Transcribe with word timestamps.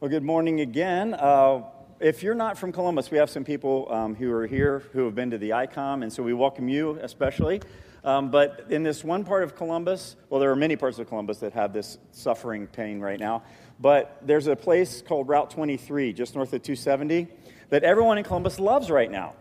Well, 0.00 0.08
good 0.08 0.22
morning 0.22 0.60
again. 0.60 1.12
Uh, 1.14 1.62
if 1.98 2.22
you're 2.22 2.36
not 2.36 2.56
from 2.56 2.70
Columbus, 2.70 3.10
we 3.10 3.18
have 3.18 3.28
some 3.28 3.42
people 3.42 3.88
um, 3.90 4.14
who 4.14 4.32
are 4.32 4.46
here 4.46 4.84
who 4.92 5.04
have 5.06 5.16
been 5.16 5.32
to 5.32 5.38
the 5.38 5.50
ICOM, 5.50 6.04
and 6.04 6.12
so 6.12 6.22
we 6.22 6.32
welcome 6.32 6.68
you 6.68 7.00
especially. 7.02 7.62
Um, 8.04 8.30
but 8.30 8.66
in 8.70 8.84
this 8.84 9.02
one 9.02 9.24
part 9.24 9.42
of 9.42 9.56
Columbus, 9.56 10.14
well, 10.30 10.38
there 10.38 10.52
are 10.52 10.56
many 10.56 10.76
parts 10.76 11.00
of 11.00 11.08
Columbus 11.08 11.38
that 11.38 11.52
have 11.54 11.72
this 11.72 11.98
suffering 12.12 12.68
pain 12.68 13.00
right 13.00 13.18
now, 13.18 13.42
but 13.80 14.20
there's 14.22 14.46
a 14.46 14.54
place 14.54 15.02
called 15.02 15.26
Route 15.26 15.50
23, 15.50 16.12
just 16.12 16.36
north 16.36 16.52
of 16.52 16.62
270, 16.62 17.26
that 17.70 17.82
everyone 17.82 18.18
in 18.18 18.24
Columbus 18.24 18.60
loves 18.60 18.92
right 18.92 19.10
now. 19.10 19.34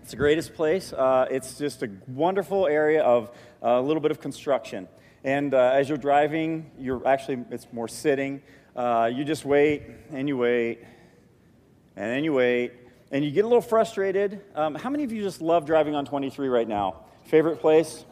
It's 0.00 0.12
the 0.12 0.16
greatest 0.16 0.54
place. 0.54 0.92
Uh, 0.92 1.26
it's 1.28 1.58
just 1.58 1.82
a 1.82 1.90
wonderful 2.06 2.68
area 2.68 3.02
of 3.02 3.32
uh, 3.64 3.70
a 3.70 3.82
little 3.82 4.00
bit 4.00 4.12
of 4.12 4.20
construction. 4.20 4.86
And 5.24 5.52
uh, 5.52 5.72
as 5.74 5.88
you're 5.88 5.98
driving, 5.98 6.70
you're 6.78 7.04
actually, 7.04 7.44
it's 7.50 7.66
more 7.72 7.88
sitting. 7.88 8.42
Uh, 8.78 9.10
you 9.12 9.24
just 9.24 9.44
wait 9.44 9.82
and 10.12 10.28
you 10.28 10.36
wait 10.36 10.78
and 11.96 12.12
then 12.12 12.22
you 12.22 12.32
wait 12.32 12.70
and 13.10 13.24
you 13.24 13.32
get 13.32 13.44
a 13.44 13.48
little 13.48 13.60
frustrated. 13.60 14.40
Um, 14.54 14.76
how 14.76 14.88
many 14.88 15.02
of 15.02 15.10
you 15.10 15.20
just 15.20 15.42
love 15.42 15.66
driving 15.66 15.96
on 15.96 16.04
23 16.04 16.46
right 16.46 16.68
now? 16.68 17.00
Favorite 17.24 17.56
place? 17.60 18.04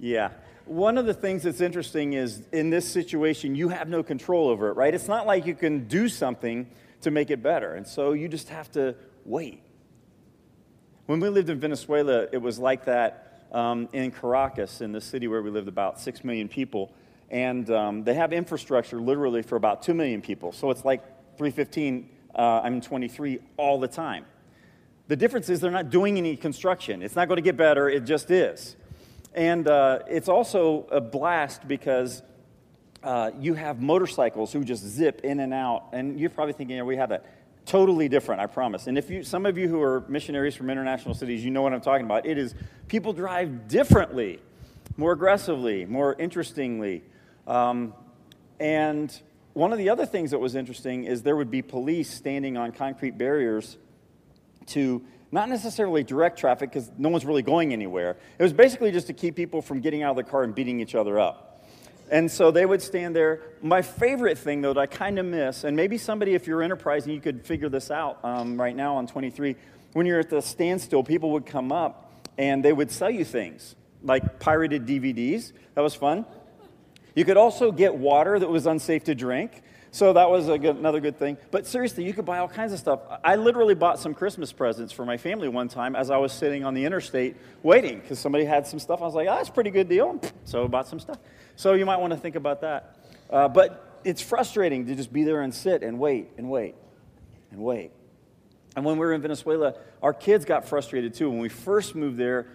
Yeah. 0.00 0.30
One 0.64 0.96
of 0.96 1.04
the 1.04 1.12
things 1.12 1.42
that's 1.42 1.60
interesting 1.60 2.14
is 2.14 2.40
in 2.52 2.70
this 2.70 2.90
situation, 2.90 3.54
you 3.54 3.68
have 3.68 3.86
no 3.90 4.02
control 4.02 4.48
over 4.48 4.70
it, 4.70 4.72
right? 4.72 4.94
It's 4.94 5.06
not 5.06 5.26
like 5.26 5.44
you 5.44 5.54
can 5.54 5.88
do 5.88 6.08
something 6.08 6.66
to 7.02 7.10
make 7.10 7.30
it 7.30 7.42
better. 7.42 7.74
And 7.74 7.86
so 7.86 8.12
you 8.12 8.28
just 8.28 8.48
have 8.48 8.70
to 8.72 8.94
wait. 9.26 9.62
When 11.04 11.20
we 11.20 11.28
lived 11.28 11.50
in 11.50 11.60
Venezuela, 11.60 12.28
it 12.32 12.40
was 12.40 12.58
like 12.58 12.86
that 12.86 13.46
um, 13.52 13.90
in 13.92 14.10
Caracas, 14.10 14.80
in 14.80 14.92
the 14.92 15.02
city 15.02 15.28
where 15.28 15.42
we 15.42 15.50
lived 15.50 15.68
about 15.68 16.00
6 16.00 16.24
million 16.24 16.48
people 16.48 16.94
and 17.30 17.68
um, 17.70 18.04
they 18.04 18.14
have 18.14 18.32
infrastructure 18.32 19.00
literally 19.00 19.42
for 19.42 19.56
about 19.56 19.82
2 19.82 19.94
million 19.94 20.22
people. 20.22 20.52
So 20.52 20.70
it's 20.70 20.84
like 20.84 21.02
315, 21.36 22.08
uh, 22.34 22.60
I'm 22.62 22.80
23 22.80 23.38
all 23.56 23.80
the 23.80 23.88
time. 23.88 24.24
The 25.08 25.16
difference 25.16 25.48
is 25.48 25.60
they're 25.60 25.70
not 25.70 25.90
doing 25.90 26.18
any 26.18 26.36
construction. 26.36 27.02
It's 27.02 27.14
not 27.14 27.28
going 27.28 27.36
to 27.36 27.42
get 27.42 27.56
better, 27.56 27.88
it 27.88 28.04
just 28.04 28.30
is. 28.30 28.76
And 29.34 29.68
uh, 29.68 30.00
it's 30.08 30.28
also 30.28 30.86
a 30.90 31.00
blast 31.00 31.68
because 31.68 32.22
uh, 33.02 33.30
you 33.38 33.54
have 33.54 33.80
motorcycles 33.80 34.52
who 34.52 34.64
just 34.64 34.82
zip 34.82 35.20
in 35.22 35.40
and 35.40 35.52
out. 35.54 35.88
And 35.92 36.18
you're 36.18 36.30
probably 36.30 36.54
thinking, 36.54 36.76
yeah, 36.76 36.82
we 36.82 36.96
have 36.96 37.10
that. 37.10 37.24
Totally 37.66 38.08
different, 38.08 38.40
I 38.40 38.46
promise. 38.46 38.86
And 38.86 38.96
if 38.96 39.10
you, 39.10 39.24
some 39.24 39.44
of 39.44 39.58
you 39.58 39.68
who 39.68 39.82
are 39.82 40.04
missionaries 40.08 40.54
from 40.54 40.70
international 40.70 41.14
cities, 41.14 41.44
you 41.44 41.50
know 41.50 41.62
what 41.62 41.72
I'm 41.72 41.80
talking 41.80 42.06
about. 42.06 42.24
It 42.24 42.38
is 42.38 42.54
people 42.86 43.12
drive 43.12 43.68
differently, 43.68 44.40
more 44.96 45.12
aggressively, 45.12 45.84
more 45.84 46.14
interestingly. 46.14 47.02
Um, 47.46 47.94
and 48.58 49.16
one 49.52 49.72
of 49.72 49.78
the 49.78 49.90
other 49.90 50.06
things 50.06 50.32
that 50.32 50.38
was 50.38 50.54
interesting 50.54 51.04
is 51.04 51.22
there 51.22 51.36
would 51.36 51.50
be 51.50 51.62
police 51.62 52.10
standing 52.10 52.56
on 52.56 52.72
concrete 52.72 53.16
barriers 53.16 53.78
to 54.66 55.02
not 55.32 55.48
necessarily 55.48 56.04
direct 56.04 56.38
traffic 56.38 56.70
because 56.70 56.90
no 56.98 57.08
one's 57.08 57.24
really 57.24 57.42
going 57.42 57.72
anywhere. 57.72 58.16
It 58.38 58.42
was 58.42 58.52
basically 58.52 58.92
just 58.92 59.06
to 59.08 59.12
keep 59.12 59.36
people 59.36 59.62
from 59.62 59.80
getting 59.80 60.02
out 60.02 60.10
of 60.10 60.16
the 60.16 60.30
car 60.30 60.42
and 60.42 60.54
beating 60.54 60.80
each 60.80 60.94
other 60.94 61.18
up. 61.18 61.64
And 62.10 62.30
so 62.30 62.50
they 62.50 62.64
would 62.64 62.82
stand 62.82 63.16
there. 63.16 63.42
My 63.62 63.82
favorite 63.82 64.38
thing, 64.38 64.62
though, 64.62 64.72
that 64.72 64.80
I 64.80 64.86
kind 64.86 65.18
of 65.18 65.26
miss, 65.26 65.64
and 65.64 65.76
maybe 65.76 65.98
somebody, 65.98 66.34
if 66.34 66.46
you're 66.46 66.62
enterprising, 66.62 67.12
you 67.12 67.20
could 67.20 67.44
figure 67.44 67.68
this 67.68 67.90
out 67.90 68.24
um, 68.24 68.60
right 68.60 68.76
now 68.76 68.96
on 68.96 69.08
23. 69.08 69.56
When 69.92 70.06
you're 70.06 70.20
at 70.20 70.30
the 70.30 70.40
standstill, 70.40 71.02
people 71.02 71.32
would 71.32 71.46
come 71.46 71.72
up 71.72 72.12
and 72.38 72.64
they 72.64 72.72
would 72.72 72.90
sell 72.90 73.10
you 73.10 73.24
things 73.24 73.74
like 74.02 74.38
pirated 74.38 74.86
DVDs. 74.86 75.52
That 75.74 75.80
was 75.80 75.94
fun. 75.94 76.26
You 77.16 77.24
could 77.24 77.36
also 77.36 77.72
get 77.72 77.96
water 77.96 78.38
that 78.38 78.48
was 78.48 78.66
unsafe 78.66 79.04
to 79.04 79.14
drink. 79.14 79.62
So 79.90 80.12
that 80.12 80.28
was 80.28 80.46
good, 80.46 80.76
another 80.76 81.00
good 81.00 81.18
thing. 81.18 81.38
But 81.50 81.66
seriously, 81.66 82.04
you 82.04 82.12
could 82.12 82.26
buy 82.26 82.38
all 82.38 82.48
kinds 82.48 82.74
of 82.74 82.78
stuff. 82.78 83.00
I 83.24 83.36
literally 83.36 83.74
bought 83.74 83.98
some 83.98 84.12
Christmas 84.12 84.52
presents 84.52 84.92
for 84.92 85.06
my 85.06 85.16
family 85.16 85.48
one 85.48 85.68
time 85.68 85.96
as 85.96 86.10
I 86.10 86.18
was 86.18 86.32
sitting 86.32 86.64
on 86.64 86.74
the 86.74 86.84
interstate 86.84 87.36
waiting 87.62 88.00
because 88.00 88.18
somebody 88.18 88.44
had 88.44 88.66
some 88.66 88.78
stuff. 88.78 89.00
I 89.00 89.06
was 89.06 89.14
like, 89.14 89.26
oh, 89.26 89.36
that's 89.36 89.48
a 89.48 89.52
pretty 89.52 89.70
good 89.70 89.88
deal. 89.88 90.20
So 90.44 90.64
I 90.64 90.66
bought 90.66 90.86
some 90.86 91.00
stuff. 91.00 91.18
So 91.56 91.72
you 91.72 91.86
might 91.86 91.96
want 91.96 92.12
to 92.12 92.18
think 92.18 92.36
about 92.36 92.60
that. 92.60 92.98
Uh, 93.30 93.48
but 93.48 94.00
it's 94.04 94.20
frustrating 94.20 94.84
to 94.84 94.94
just 94.94 95.10
be 95.10 95.24
there 95.24 95.40
and 95.40 95.54
sit 95.54 95.82
and 95.82 95.98
wait 95.98 96.28
and 96.36 96.50
wait 96.50 96.74
and 97.50 97.60
wait. 97.60 97.92
And 98.76 98.84
when 98.84 98.98
we 98.98 99.06
were 99.06 99.14
in 99.14 99.22
Venezuela, 99.22 99.76
our 100.02 100.12
kids 100.12 100.44
got 100.44 100.68
frustrated 100.68 101.14
too. 101.14 101.30
When 101.30 101.38
we 101.38 101.48
first 101.48 101.94
moved 101.94 102.18
there, 102.18 102.48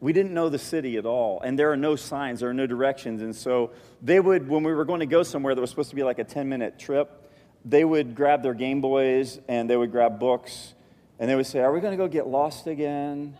we 0.00 0.12
didn't 0.12 0.34
know 0.34 0.48
the 0.48 0.58
city 0.58 0.96
at 0.96 1.06
all, 1.06 1.40
and 1.40 1.58
there 1.58 1.72
are 1.72 1.76
no 1.76 1.96
signs, 1.96 2.40
there 2.40 2.50
are 2.50 2.54
no 2.54 2.66
directions. 2.66 3.22
And 3.22 3.34
so 3.34 3.70
they 4.02 4.20
would, 4.20 4.48
when 4.48 4.62
we 4.62 4.74
were 4.74 4.84
going 4.84 5.00
to 5.00 5.06
go 5.06 5.22
somewhere 5.22 5.54
that 5.54 5.60
was 5.60 5.70
supposed 5.70 5.90
to 5.90 5.96
be 5.96 6.02
like 6.02 6.18
a 6.18 6.24
10 6.24 6.48
minute 6.48 6.78
trip, 6.78 7.30
they 7.64 7.84
would 7.84 8.14
grab 8.14 8.42
their 8.42 8.54
Game 8.54 8.80
Boys 8.80 9.40
and 9.48 9.68
they 9.68 9.76
would 9.76 9.90
grab 9.90 10.20
books 10.20 10.74
and 11.18 11.28
they 11.28 11.34
would 11.34 11.46
say, 11.46 11.60
Are 11.60 11.72
we 11.72 11.80
going 11.80 11.92
to 11.92 11.96
go 11.96 12.08
get 12.08 12.26
lost 12.26 12.66
again? 12.66 13.36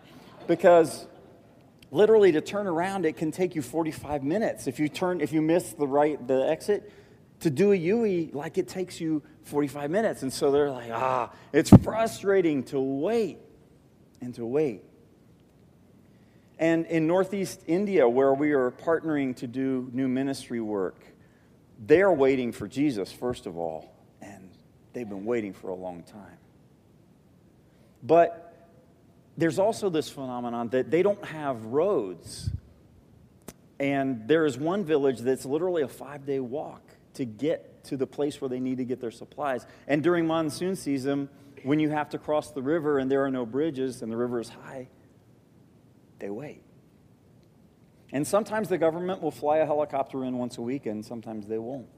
Because 0.47 1.07
literally 1.91 2.33
to 2.33 2.41
turn 2.41 2.67
around, 2.67 3.05
it 3.05 3.17
can 3.17 3.31
take 3.31 3.55
you 3.55 3.63
45 3.63 4.23
minutes. 4.23 4.67
If 4.67 4.79
you 4.79 4.89
turn, 4.89 5.21
if 5.21 5.33
you 5.33 5.43
miss 5.43 5.73
the 5.73 5.87
right, 5.87 6.27
the 6.27 6.49
exit, 6.49 6.93
to 7.41 7.51
do 7.51 7.73
a 7.73 7.77
UE, 7.77 8.31
like 8.33 8.59
it 8.59 8.67
takes 8.67 9.01
you 9.01 9.23
45 9.45 9.91
minutes. 9.91 10.23
And 10.23 10.33
so 10.33 10.51
they're 10.51 10.71
like, 10.71 10.91
ah, 10.91 11.31
it's 11.53 11.71
frustrating 11.83 12.63
to 12.65 12.81
wait 12.81 13.39
and 14.21 14.35
to 14.35 14.47
wait. 14.47 14.83
And 16.59 16.87
in 16.87 17.07
Northeast 17.07 17.63
India, 17.67 18.09
where 18.09 18.33
we 18.33 18.53
are 18.53 18.71
partnering 18.71 19.37
to 19.37 19.47
do 19.47 19.91
new 19.93 20.09
ministry 20.09 20.61
work, 20.61 21.05
they're 21.79 22.13
waiting 22.13 22.53
for 22.53 22.67
Jesus, 22.67 23.13
first 23.13 23.47
of 23.47 23.59
all, 23.59 23.93
and 24.23 24.51
they've 24.93 25.09
been 25.09 25.27
waiting 25.27 25.53
for 25.53 25.69
a 25.69 25.75
long 25.75 26.03
time. 26.03 26.39
But 28.03 28.47
there's 29.37 29.59
also 29.59 29.91
this 29.91 30.09
phenomenon 30.09 30.69
that 30.71 30.91
they 30.91 31.03
don't 31.03 31.23
have 31.25 31.65
roads. 31.67 32.51
And 33.79 34.27
there 34.27 34.47
is 34.47 34.57
one 34.57 34.85
village 34.85 35.19
that's 35.19 35.45
literally 35.45 35.83
a 35.83 35.89
five 35.89 36.25
day 36.25 36.41
walk 36.41 36.83
to 37.15 37.27
get 37.27 37.85
to 37.85 37.97
the 37.97 38.07
place 38.07 38.41
where 38.41 38.49
they 38.49 38.61
need 38.61 38.79
to 38.79 38.85
get 38.85 39.01
their 39.01 39.11
supplies. 39.11 39.67
And 39.87 40.03
during 40.03 40.27
monsoon 40.27 40.77
season, 40.77 41.29
when 41.63 41.79
you 41.79 41.91
have 41.91 42.11
to 42.11 42.19
cross 42.19 42.51
the 42.53 42.63
river 42.63 42.99
and 42.99 43.11
there 43.11 43.25
are 43.25 43.31
no 43.31 43.45
bridges 43.45 44.01
and 44.01 44.11
the 44.11 44.17
river 44.17 44.41
is 44.41 44.49
high, 44.49 44.89
they 46.19 46.31
wait. 46.31 46.63
And 48.13 48.27
sometimes 48.27 48.69
the 48.69 48.79
government 48.79 49.21
will 49.21 49.31
fly 49.31 49.59
a 49.59 49.67
helicopter 49.67 50.25
in 50.25 50.39
once 50.39 50.59
a 50.59 50.63
week, 50.63 50.87
and 50.87 51.05
sometimes 51.05 51.47
they 51.47 51.59
won't. 51.59 51.89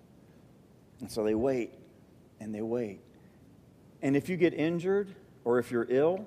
And 1.01 1.11
so 1.11 1.23
they 1.23 1.34
wait 1.34 1.75
and 2.41 2.55
they 2.55 2.62
wait. 2.62 3.01
And 4.03 4.17
if 4.17 4.29
you 4.29 4.37
get 4.37 4.55
injured 4.55 5.15
or 5.45 5.59
if 5.59 5.71
you're 5.71 5.87
ill, 5.89 6.27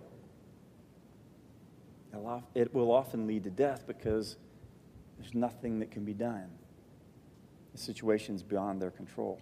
it 2.53 2.73
will 2.73 2.91
often 2.91 3.27
lead 3.27 3.43
to 3.45 3.49
death 3.49 3.85
because 3.87 4.35
there's 5.17 5.33
nothing 5.33 5.79
that 5.79 5.91
can 5.91 6.05
be 6.05 6.13
done. 6.13 6.49
The 7.73 7.77
situation's 7.77 8.43
beyond 8.43 8.81
their 8.81 8.91
control. 8.91 9.39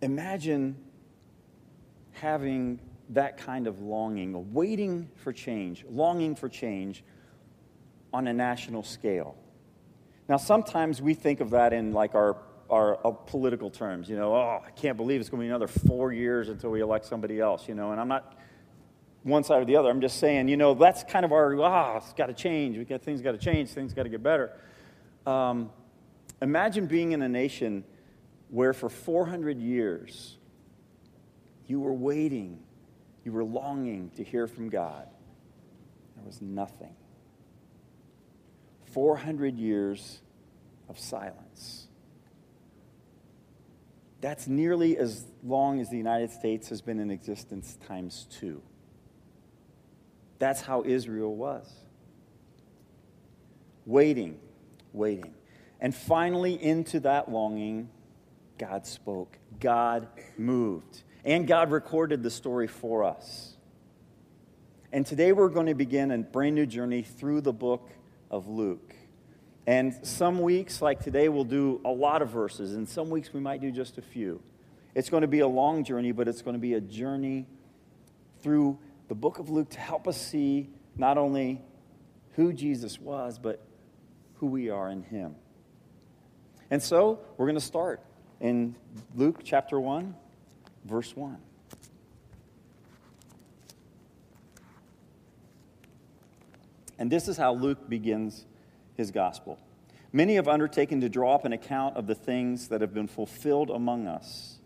Imagine 0.00 0.76
having 2.12 2.78
that 3.10 3.36
kind 3.36 3.66
of 3.66 3.80
longing, 3.80 4.52
waiting 4.52 5.10
for 5.16 5.32
change, 5.32 5.84
longing 5.88 6.34
for 6.34 6.48
change 6.48 7.04
on 8.12 8.26
a 8.26 8.32
national 8.32 8.82
scale. 8.82 9.36
Now, 10.28 10.36
sometimes 10.38 11.02
we 11.02 11.14
think 11.14 11.40
of 11.40 11.50
that 11.50 11.72
in 11.72 11.92
like 11.92 12.14
our, 12.14 12.36
our, 12.70 12.96
our, 13.04 13.06
uh, 13.06 13.10
political 13.10 13.70
terms. 13.70 14.08
You 14.08 14.16
know, 14.16 14.34
oh, 14.34 14.62
I 14.64 14.70
can't 14.70 14.96
believe 14.96 15.20
it's 15.20 15.28
going 15.28 15.40
to 15.40 15.44
be 15.44 15.48
another 15.48 15.66
four 15.66 16.12
years 16.12 16.48
until 16.48 16.70
we 16.70 16.80
elect 16.80 17.04
somebody 17.04 17.40
else, 17.40 17.68
you 17.68 17.74
know, 17.74 17.92
and 17.92 18.00
I'm 18.00 18.08
not 18.08 18.38
one 19.22 19.44
side 19.44 19.60
or 19.60 19.64
the 19.64 19.76
other. 19.76 19.90
I'm 19.90 20.00
just 20.00 20.18
saying, 20.18 20.48
you 20.48 20.56
know, 20.56 20.74
that's 20.74 21.02
kind 21.04 21.24
of 21.24 21.32
our, 21.32 21.60
ah, 21.60 21.94
oh, 21.94 21.96
it's 21.98 22.12
got 22.14 22.26
to 22.26 22.34
change. 22.34 22.78
We 22.78 22.84
got, 22.84 23.02
things 23.02 23.20
got 23.20 23.32
to 23.32 23.38
change. 23.38 23.70
Things 23.70 23.92
got 23.92 24.04
to 24.04 24.08
get 24.08 24.22
better. 24.22 24.52
Um, 25.26 25.70
imagine 26.40 26.86
being 26.86 27.12
in 27.12 27.22
a 27.22 27.28
nation 27.28 27.84
where 28.48 28.72
for 28.72 28.88
400 28.88 29.58
years 29.58 30.36
you 31.66 31.80
were 31.80 31.92
waiting 31.92 32.60
you 33.24 33.32
were 33.32 33.44
longing 33.44 34.10
to 34.16 34.24
hear 34.24 34.46
from 34.46 34.68
God. 34.68 35.08
There 36.16 36.24
was 36.24 36.40
nothing. 36.40 36.94
400 38.92 39.56
years 39.58 40.20
of 40.88 40.98
silence. 40.98 41.88
That's 44.20 44.46
nearly 44.46 44.96
as 44.96 45.26
long 45.42 45.80
as 45.80 45.90
the 45.90 45.96
United 45.96 46.30
States 46.30 46.68
has 46.68 46.80
been 46.80 46.98
in 46.98 47.10
existence 47.10 47.76
times 47.86 48.26
two. 48.30 48.62
That's 50.38 50.60
how 50.60 50.82
Israel 50.84 51.34
was. 51.34 51.70
Waiting, 53.86 54.38
waiting. 54.92 55.34
And 55.80 55.94
finally, 55.94 56.54
into 56.54 57.00
that 57.00 57.30
longing, 57.30 57.90
God 58.58 58.86
spoke. 58.86 59.38
God 59.60 60.08
moved. 60.38 61.02
And 61.24 61.46
God 61.46 61.70
recorded 61.70 62.22
the 62.22 62.30
story 62.30 62.66
for 62.66 63.02
us. 63.02 63.56
And 64.92 65.06
today 65.06 65.32
we're 65.32 65.48
going 65.48 65.66
to 65.66 65.74
begin 65.74 66.10
a 66.10 66.18
brand 66.18 66.54
new 66.54 66.66
journey 66.66 67.02
through 67.02 67.40
the 67.40 67.52
book 67.52 67.90
of 68.30 68.46
Luke. 68.46 68.94
And 69.66 70.06
some 70.06 70.42
weeks, 70.42 70.82
like 70.82 71.00
today, 71.00 71.30
we'll 71.30 71.44
do 71.44 71.80
a 71.82 71.90
lot 71.90 72.20
of 72.20 72.28
verses, 72.28 72.74
and 72.74 72.86
some 72.86 73.08
weeks 73.08 73.32
we 73.32 73.40
might 73.40 73.62
do 73.62 73.70
just 73.70 73.96
a 73.96 74.02
few. 74.02 74.42
It's 74.94 75.08
going 75.08 75.22
to 75.22 75.26
be 75.26 75.40
a 75.40 75.48
long 75.48 75.82
journey, 75.82 76.12
but 76.12 76.28
it's 76.28 76.42
going 76.42 76.54
to 76.54 76.60
be 76.60 76.74
a 76.74 76.80
journey 76.80 77.46
through 78.42 78.78
the 79.08 79.14
book 79.14 79.38
of 79.38 79.48
Luke 79.48 79.70
to 79.70 79.80
help 79.80 80.06
us 80.06 80.20
see 80.20 80.68
not 80.96 81.16
only 81.16 81.62
who 82.32 82.52
Jesus 82.52 83.00
was, 83.00 83.38
but 83.38 83.66
who 84.34 84.46
we 84.46 84.68
are 84.68 84.90
in 84.90 85.02
him. 85.02 85.34
And 86.70 86.82
so 86.82 87.20
we're 87.38 87.46
going 87.46 87.54
to 87.58 87.64
start 87.64 88.02
in 88.40 88.76
Luke 89.14 89.40
chapter 89.42 89.80
1, 89.80 90.14
verse 90.84 91.14
1. 91.16 91.38
And 96.98 97.10
this 97.10 97.28
is 97.28 97.36
how 97.36 97.54
Luke 97.54 97.88
begins 97.88 98.44
his 98.96 99.10
gospel. 99.10 99.58
Many 100.12 100.36
have 100.36 100.46
undertaken 100.46 101.00
to 101.00 101.08
draw 101.08 101.34
up 101.34 101.44
an 101.44 101.52
account 101.52 101.96
of 101.96 102.06
the 102.06 102.14
things 102.14 102.68
that 102.68 102.80
have 102.80 102.94
been 102.94 103.08
fulfilled 103.08 103.70
among 103.70 104.06
us, 104.06 104.58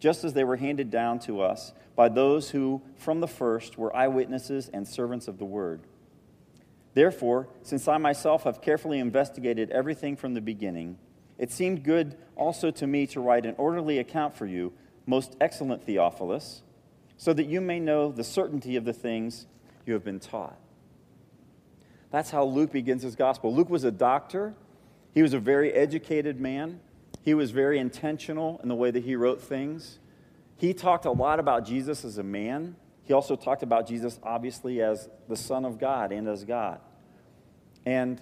just 0.00 0.24
as 0.24 0.32
they 0.32 0.44
were 0.44 0.56
handed 0.56 0.90
down 0.90 1.18
to 1.20 1.42
us 1.42 1.74
by 1.94 2.08
those 2.08 2.50
who, 2.50 2.80
from 2.96 3.20
the 3.20 3.28
first, 3.28 3.76
were 3.76 3.94
eyewitnesses 3.94 4.70
and 4.72 4.88
servants 4.88 5.28
of 5.28 5.38
the 5.38 5.44
word. 5.44 5.82
Therefore, 6.94 7.48
since 7.62 7.86
I 7.86 7.98
myself 7.98 8.44
have 8.44 8.62
carefully 8.62 8.98
investigated 8.98 9.70
everything 9.70 10.16
from 10.16 10.32
the 10.32 10.40
beginning, 10.40 10.96
it 11.36 11.52
seemed 11.52 11.84
good 11.84 12.16
also 12.34 12.70
to 12.70 12.86
me 12.86 13.06
to 13.08 13.20
write 13.20 13.44
an 13.44 13.54
orderly 13.58 13.98
account 13.98 14.34
for 14.34 14.46
you, 14.46 14.72
most 15.08 15.34
excellent 15.40 15.82
Theophilus, 15.84 16.62
so 17.16 17.32
that 17.32 17.46
you 17.46 17.60
may 17.60 17.80
know 17.80 18.12
the 18.12 18.22
certainty 18.22 18.76
of 18.76 18.84
the 18.84 18.92
things 18.92 19.46
you 19.86 19.94
have 19.94 20.04
been 20.04 20.20
taught. 20.20 20.58
That's 22.10 22.30
how 22.30 22.44
Luke 22.44 22.72
begins 22.72 23.02
his 23.02 23.16
gospel. 23.16 23.54
Luke 23.54 23.70
was 23.70 23.84
a 23.84 23.90
doctor, 23.90 24.54
he 25.14 25.22
was 25.22 25.32
a 25.32 25.38
very 25.38 25.72
educated 25.72 26.38
man, 26.38 26.80
he 27.22 27.32
was 27.32 27.50
very 27.50 27.78
intentional 27.78 28.60
in 28.62 28.68
the 28.68 28.74
way 28.74 28.90
that 28.90 29.02
he 29.02 29.16
wrote 29.16 29.40
things. 29.40 29.98
He 30.58 30.74
talked 30.74 31.06
a 31.06 31.10
lot 31.10 31.40
about 31.40 31.64
Jesus 31.64 32.04
as 32.04 32.18
a 32.18 32.22
man. 32.22 32.76
He 33.04 33.14
also 33.14 33.36
talked 33.36 33.62
about 33.62 33.86
Jesus, 33.86 34.18
obviously, 34.22 34.82
as 34.82 35.08
the 35.28 35.36
Son 35.36 35.64
of 35.64 35.78
God 35.78 36.12
and 36.12 36.28
as 36.28 36.44
God. 36.44 36.80
And 37.86 38.20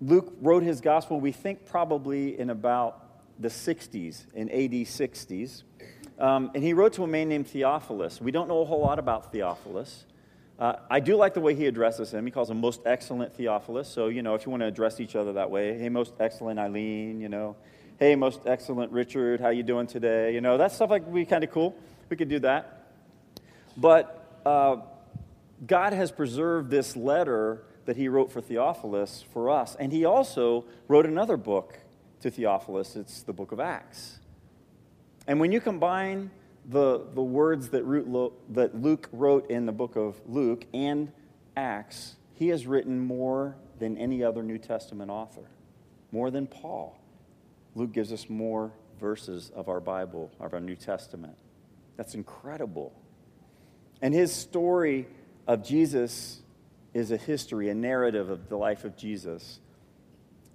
Luke 0.00 0.32
wrote 0.40 0.62
his 0.62 0.80
gospel, 0.80 1.20
we 1.20 1.32
think 1.32 1.66
probably 1.66 2.38
in 2.38 2.48
about 2.48 3.08
the 3.40 3.48
60s, 3.48 4.26
in 4.34 4.48
AD 4.50 4.86
60s. 4.86 5.64
Um, 6.18 6.50
and 6.54 6.64
he 6.64 6.72
wrote 6.72 6.94
to 6.94 7.04
a 7.04 7.06
man 7.06 7.28
named 7.28 7.46
Theophilus. 7.46 8.20
We 8.20 8.32
don't 8.32 8.48
know 8.48 8.60
a 8.60 8.64
whole 8.64 8.80
lot 8.80 8.98
about 8.98 9.32
Theophilus. 9.32 10.04
Uh, 10.58 10.74
I 10.90 10.98
do 10.98 11.14
like 11.16 11.34
the 11.34 11.40
way 11.40 11.54
he 11.54 11.66
addresses 11.66 12.12
him. 12.12 12.24
He 12.24 12.32
calls 12.32 12.50
him 12.50 12.60
most 12.60 12.80
excellent 12.84 13.32
Theophilus. 13.34 13.88
So, 13.88 14.08
you 14.08 14.22
know, 14.22 14.34
if 14.34 14.44
you 14.44 14.50
want 14.50 14.62
to 14.62 14.66
address 14.66 14.98
each 14.98 15.14
other 15.14 15.34
that 15.34 15.50
way, 15.50 15.78
hey, 15.78 15.88
most 15.88 16.14
excellent 16.18 16.58
Eileen, 16.58 17.20
you 17.20 17.28
know, 17.28 17.54
hey, 18.00 18.16
most 18.16 18.40
excellent 18.46 18.90
Richard, 18.90 19.40
how 19.40 19.50
you 19.50 19.62
doing 19.62 19.86
today? 19.86 20.34
You 20.34 20.40
know, 20.40 20.58
that 20.58 20.72
stuff 20.72 20.90
like 20.90 21.12
be 21.12 21.24
kind 21.24 21.44
of 21.44 21.52
cool. 21.52 21.76
We 22.08 22.16
could 22.16 22.28
do 22.28 22.40
that. 22.40 22.86
But 23.76 24.40
uh, 24.44 24.78
God 25.64 25.92
has 25.92 26.10
preserved 26.10 26.70
this 26.70 26.96
letter 26.96 27.62
that 27.84 27.96
he 27.96 28.08
wrote 28.08 28.32
for 28.32 28.40
Theophilus 28.40 29.24
for 29.32 29.50
us. 29.50 29.76
And 29.76 29.92
he 29.92 30.04
also 30.04 30.64
wrote 30.88 31.06
another 31.06 31.36
book 31.36 31.78
to 32.20 32.30
Theophilus. 32.30 32.96
It's 32.96 33.22
the 33.22 33.32
book 33.32 33.52
of 33.52 33.60
Acts. 33.60 34.18
And 35.28 35.38
when 35.38 35.52
you 35.52 35.60
combine 35.60 36.30
the, 36.68 37.06
the 37.14 37.22
words 37.22 37.68
that, 37.68 37.86
Luke 37.86 39.08
wrote 39.12 39.50
in 39.50 39.66
the 39.66 39.72
book 39.72 39.94
of 39.94 40.18
Luke 40.26 40.64
and 40.72 41.12
Acts, 41.54 42.16
he 42.32 42.48
has 42.48 42.66
written 42.66 42.98
more 42.98 43.54
than 43.78 43.98
any 43.98 44.24
other 44.24 44.42
New 44.42 44.58
Testament 44.58 45.10
author, 45.10 45.44
more 46.12 46.30
than 46.30 46.46
Paul. 46.46 46.98
Luke 47.74 47.92
gives 47.92 48.10
us 48.10 48.30
more 48.30 48.72
verses 48.98 49.52
of 49.54 49.68
our 49.68 49.80
Bible, 49.80 50.32
of 50.40 50.54
our 50.54 50.60
New 50.60 50.76
Testament. 50.76 51.36
That's 51.98 52.14
incredible. 52.14 52.92
And 54.00 54.14
his 54.14 54.32
story 54.32 55.08
of 55.46 55.62
Jesus 55.62 56.40
is 56.94 57.10
a 57.10 57.18
history, 57.18 57.68
a 57.68 57.74
narrative 57.74 58.30
of 58.30 58.48
the 58.48 58.56
life 58.56 58.84
of 58.84 58.96
Jesus. 58.96 59.60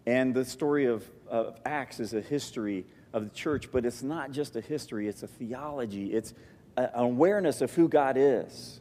And 0.08 0.34
the 0.34 0.46
story 0.46 0.86
of, 0.86 1.08
of 1.28 1.60
Acts 1.64 2.00
is 2.00 2.14
a 2.14 2.22
history 2.22 2.86
of 3.14 3.24
the 3.24 3.30
church, 3.30 3.72
but 3.72 3.86
it's 3.86 4.04
not 4.04 4.32
just 4.32 4.56
a 4.56 4.62
history, 4.62 5.08
it's 5.08 5.24
a 5.24 5.28
theology, 5.28 6.14
it's 6.14 6.34
an 6.76 6.90
awareness 6.94 7.62
of 7.62 7.74
who 7.74 7.88
God 7.88 8.18
is. 8.18 8.80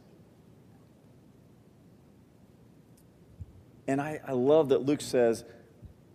And 3.87 4.01
I, 4.01 4.19
I 4.25 4.31
love 4.31 4.69
that 4.69 4.85
Luke 4.85 5.01
says, 5.01 5.43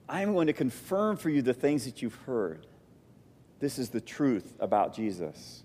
I'm 0.09 0.33
going 0.33 0.47
to 0.47 0.53
confirm 0.53 1.17
for 1.17 1.31
you 1.31 1.43
the 1.43 1.55
things 1.55 1.85
that 1.85 2.03
you've 2.03 2.15
heard. 2.27 2.67
This 3.61 3.79
is 3.79 3.91
the 3.91 4.01
truth 4.01 4.55
about 4.59 4.95
Jesus. 4.95 5.63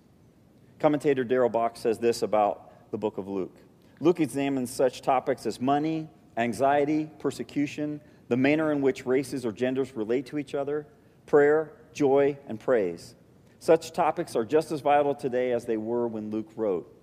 Commentator 0.80 1.24
Darrell 1.24 1.50
Bock 1.50 1.78
says 1.78 1.98
this 1.98 2.22
about 2.22 2.92
the 2.92 2.98
book 2.98 3.18
of 3.18 3.28
Luke 3.28 3.56
Luke 4.00 4.20
examines 4.20 4.70
such 4.70 5.02
topics 5.02 5.46
as 5.46 5.62
money, 5.62 6.10
anxiety, 6.36 7.10
persecution, 7.20 8.02
the 8.28 8.36
manner 8.36 8.72
in 8.72 8.82
which 8.82 9.06
races 9.06 9.46
or 9.46 9.54
genders 9.54 9.96
relate 9.96 10.26
to 10.26 10.38
each 10.38 10.54
other, 10.56 10.86
prayer, 11.26 11.72
joy, 11.94 12.38
and 12.48 12.60
praise. 12.60 13.16
Such 13.60 13.94
topics 13.94 14.36
are 14.36 14.44
just 14.44 14.72
as 14.72 14.82
vital 14.82 15.16
today 15.16 15.52
as 15.52 15.66
they 15.66 15.78
were 15.78 16.08
when 16.08 16.32
Luke 16.32 16.52
wrote. 16.56 16.94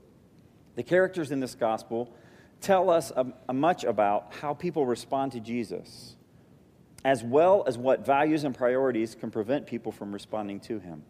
The 0.77 0.83
characters 0.83 1.31
in 1.31 1.41
this 1.41 1.55
gospel 1.55 2.15
tell 2.61 2.91
us 2.91 3.11
a, 3.17 3.33
a 3.49 3.55
much 3.55 3.85
about 3.85 4.35
how 4.41 4.55
people 4.55 4.85
respond 4.85 5.33
to 5.33 5.41
Jesus, 5.41 6.17
as 7.05 7.23
well 7.23 7.65
as 7.67 7.79
what 7.79 8.05
values 8.05 8.45
and 8.45 8.55
priorities 8.55 9.15
can 9.15 9.31
prevent 9.31 9.67
people 9.67 9.91
from 9.91 10.13
responding 10.13 10.61
to 10.61 10.79
him. 10.79 11.03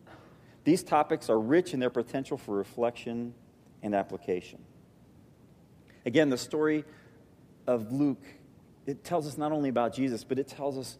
These 0.64 0.82
topics 0.82 1.28
are 1.28 1.38
rich 1.38 1.74
in 1.74 1.80
their 1.80 1.90
potential 1.90 2.36
for 2.36 2.56
reflection 2.56 3.34
and 3.82 3.94
application. 3.94 4.60
Again, 6.06 6.30
the 6.30 6.38
story 6.38 6.84
of 7.66 7.92
Luke, 7.92 8.24
it 8.86 9.04
tells 9.04 9.26
us 9.26 9.36
not 9.36 9.52
only 9.52 9.68
about 9.68 9.94
Jesus, 9.94 10.24
but 10.24 10.38
it 10.38 10.48
tells 10.48 10.78
us 10.78 10.98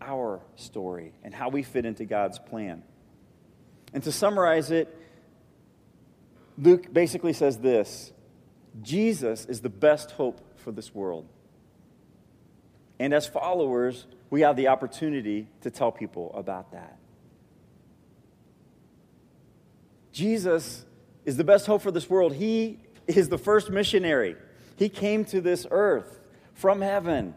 our 0.00 0.40
story 0.56 1.12
and 1.22 1.34
how 1.34 1.48
we 1.48 1.62
fit 1.62 1.84
into 1.84 2.04
God's 2.04 2.38
plan. 2.38 2.82
And 3.92 4.02
to 4.04 4.12
summarize 4.12 4.70
it, 4.70 4.96
Luke 6.58 6.92
basically 6.92 7.32
says 7.32 7.58
this 7.58 8.12
Jesus 8.82 9.46
is 9.46 9.60
the 9.60 9.68
best 9.68 10.12
hope 10.12 10.40
for 10.58 10.72
this 10.72 10.94
world. 10.94 11.26
And 12.98 13.14
as 13.14 13.26
followers, 13.26 14.06
we 14.28 14.42
have 14.42 14.56
the 14.56 14.68
opportunity 14.68 15.48
to 15.62 15.70
tell 15.70 15.90
people 15.90 16.30
about 16.34 16.72
that. 16.72 16.98
Jesus 20.12 20.84
is 21.24 21.36
the 21.36 21.44
best 21.44 21.66
hope 21.66 21.82
for 21.82 21.90
this 21.90 22.10
world. 22.10 22.34
He 22.34 22.78
is 23.06 23.28
the 23.28 23.38
first 23.38 23.70
missionary. 23.70 24.36
He 24.76 24.88
came 24.88 25.24
to 25.26 25.40
this 25.40 25.66
earth 25.70 26.20
from 26.54 26.80
heaven 26.80 27.34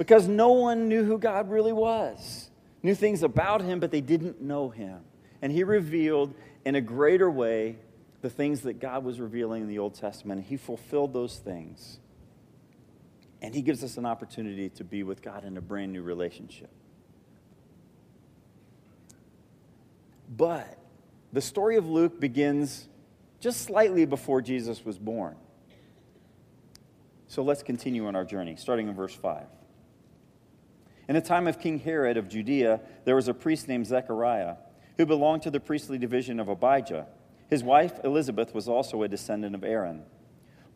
because 0.00 0.26
no 0.26 0.52
one 0.52 0.88
knew 0.88 1.04
who 1.04 1.18
God 1.18 1.50
really 1.50 1.74
was. 1.74 2.48
Knew 2.82 2.94
things 2.94 3.22
about 3.22 3.60
him, 3.60 3.80
but 3.80 3.90
they 3.90 4.00
didn't 4.00 4.40
know 4.40 4.70
him. 4.70 5.00
And 5.42 5.52
he 5.52 5.62
revealed 5.62 6.32
in 6.64 6.74
a 6.74 6.80
greater 6.80 7.30
way 7.30 7.76
the 8.22 8.30
things 8.30 8.62
that 8.62 8.80
God 8.80 9.04
was 9.04 9.20
revealing 9.20 9.60
in 9.60 9.68
the 9.68 9.78
Old 9.78 9.94
Testament. 9.94 10.46
He 10.48 10.56
fulfilled 10.56 11.12
those 11.12 11.36
things. 11.36 11.98
And 13.42 13.54
he 13.54 13.60
gives 13.60 13.84
us 13.84 13.98
an 13.98 14.06
opportunity 14.06 14.70
to 14.70 14.84
be 14.84 15.02
with 15.02 15.20
God 15.20 15.44
in 15.44 15.58
a 15.58 15.60
brand 15.60 15.92
new 15.92 16.02
relationship. 16.02 16.70
But 20.34 20.78
the 21.30 21.42
story 21.42 21.76
of 21.76 21.86
Luke 21.86 22.18
begins 22.18 22.88
just 23.38 23.60
slightly 23.60 24.06
before 24.06 24.40
Jesus 24.40 24.82
was 24.82 24.96
born. 24.96 25.36
So 27.28 27.42
let's 27.42 27.62
continue 27.62 28.06
on 28.06 28.16
our 28.16 28.24
journey, 28.24 28.56
starting 28.56 28.88
in 28.88 28.94
verse 28.94 29.14
5. 29.14 29.44
In 31.10 31.14
the 31.14 31.20
time 31.20 31.48
of 31.48 31.58
King 31.58 31.80
Herod 31.80 32.16
of 32.16 32.28
Judea, 32.28 32.80
there 33.04 33.16
was 33.16 33.26
a 33.26 33.34
priest 33.34 33.66
named 33.66 33.84
Zechariah 33.84 34.54
who 34.96 35.04
belonged 35.04 35.42
to 35.42 35.50
the 35.50 35.58
priestly 35.58 35.98
division 35.98 36.38
of 36.38 36.48
Abijah. 36.48 37.08
His 37.48 37.64
wife, 37.64 37.98
Elizabeth, 38.04 38.54
was 38.54 38.68
also 38.68 39.02
a 39.02 39.08
descendant 39.08 39.56
of 39.56 39.64
Aaron. 39.64 40.04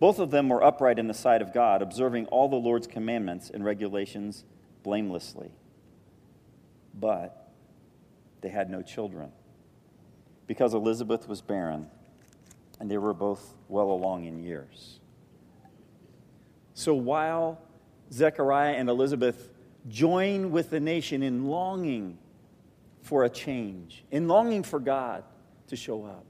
Both 0.00 0.19
of 0.19 0.33
them 0.33 0.49
were 0.49 0.64
upright 0.64 0.99
in 0.99 1.07
the 1.07 1.14
sight 1.14 1.41
of 1.41 1.55
God, 1.55 1.83
observing 1.83 2.26
all 2.26 2.49
the 2.49 2.57
Lord's 2.57 2.88
commandments 2.88 3.49
and 3.49 3.64
regulations 3.64 4.43
blamelessly. 4.83 5.53
But 6.93 7.53
they 8.41 8.49
had 8.49 8.69
no 8.71 8.83
children 8.83 9.31
because 10.49 10.75
Elizabeth 10.75 11.29
was 11.29 11.43
barren 11.43 11.87
and 12.81 12.91
they 12.91 12.99
were 12.99 13.14
both 13.14 13.55
well 13.69 13.93
along 13.93 14.25
in 14.25 14.43
years. 14.43 14.99
So 16.75 16.93
while 16.93 17.61
Zechariah 18.11 18.73
and 18.75 18.88
Elizabeth 18.88 19.53
join 19.88 20.50
with 20.50 20.71
the 20.71 20.81
nation 20.81 21.23
in 21.23 21.47
longing 21.47 22.19
for 23.03 23.25
a 23.25 23.29
change, 23.29 24.05
in 24.11 24.29
longing 24.29 24.62
for 24.62 24.81
God 24.81 25.25
to 25.69 25.76
show 25.76 26.05
up. 26.05 26.25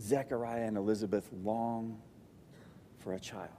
Zechariah 0.00 0.66
and 0.66 0.76
Elizabeth 0.76 1.28
long 1.42 2.00
for 2.98 3.12
a 3.12 3.20
child. 3.20 3.50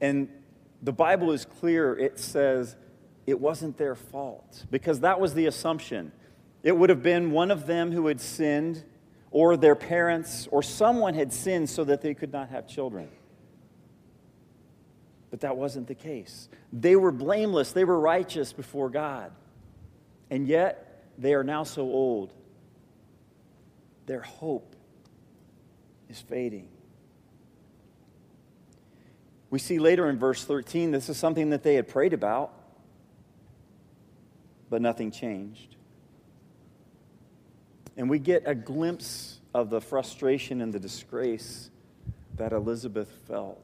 And 0.00 0.28
the 0.82 0.92
Bible 0.92 1.32
is 1.32 1.44
clear. 1.44 1.98
It 1.98 2.18
says 2.18 2.76
it 3.26 3.40
wasn't 3.40 3.78
their 3.78 3.94
fault 3.94 4.66
because 4.70 5.00
that 5.00 5.18
was 5.18 5.34
the 5.34 5.46
assumption. 5.46 6.12
It 6.62 6.76
would 6.76 6.90
have 6.90 7.02
been 7.02 7.30
one 7.30 7.50
of 7.50 7.66
them 7.66 7.92
who 7.92 8.06
had 8.06 8.20
sinned, 8.20 8.84
or 9.30 9.56
their 9.56 9.74
parents, 9.74 10.48
or 10.50 10.62
someone 10.62 11.14
had 11.14 11.32
sinned 11.32 11.68
so 11.68 11.84
that 11.84 12.00
they 12.00 12.14
could 12.14 12.32
not 12.32 12.48
have 12.48 12.66
children. 12.66 13.08
But 15.30 15.40
that 15.40 15.56
wasn't 15.56 15.88
the 15.88 15.94
case. 15.94 16.48
They 16.72 16.96
were 16.96 17.12
blameless, 17.12 17.72
they 17.72 17.84
were 17.84 17.98
righteous 17.98 18.52
before 18.52 18.88
God. 18.88 19.32
And 20.30 20.48
yet, 20.48 21.04
they 21.18 21.34
are 21.34 21.44
now 21.44 21.64
so 21.64 21.82
old. 21.82 22.32
Their 24.06 24.22
hope 24.22 24.74
is 26.08 26.20
fading. 26.20 26.68
We 29.50 29.58
see 29.58 29.78
later 29.78 30.08
in 30.08 30.18
verse 30.18 30.44
13, 30.44 30.90
this 30.90 31.08
is 31.08 31.16
something 31.16 31.50
that 31.50 31.62
they 31.62 31.74
had 31.74 31.88
prayed 31.88 32.12
about, 32.12 32.52
but 34.68 34.82
nothing 34.82 35.10
changed. 35.10 35.75
And 37.96 38.10
we 38.10 38.18
get 38.18 38.42
a 38.46 38.54
glimpse 38.54 39.40
of 39.54 39.70
the 39.70 39.80
frustration 39.80 40.60
and 40.60 40.72
the 40.72 40.78
disgrace 40.80 41.70
that 42.36 42.52
Elizabeth 42.52 43.10
felt 43.26 43.62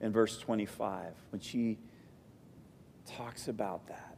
in 0.00 0.12
verse 0.12 0.38
25 0.38 1.14
when 1.30 1.40
she 1.40 1.78
talks 3.06 3.48
about 3.48 3.86
that. 3.88 4.16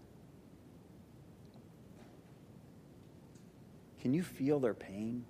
Can 4.01 4.15
you 4.15 4.23
feel 4.23 4.59
their 4.59 4.75
pain, 4.75 5.25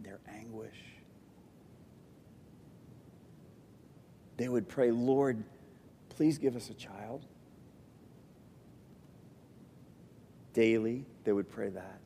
their 0.00 0.18
anguish? 0.28 0.78
They 4.38 4.48
would 4.48 4.68
pray, 4.68 4.90
Lord, 4.90 5.44
please 6.08 6.38
give 6.38 6.56
us 6.56 6.70
a 6.70 6.74
child. 6.74 7.24
Daily, 10.54 11.04
they 11.24 11.32
would 11.32 11.50
pray 11.50 11.68
that. 11.68 12.00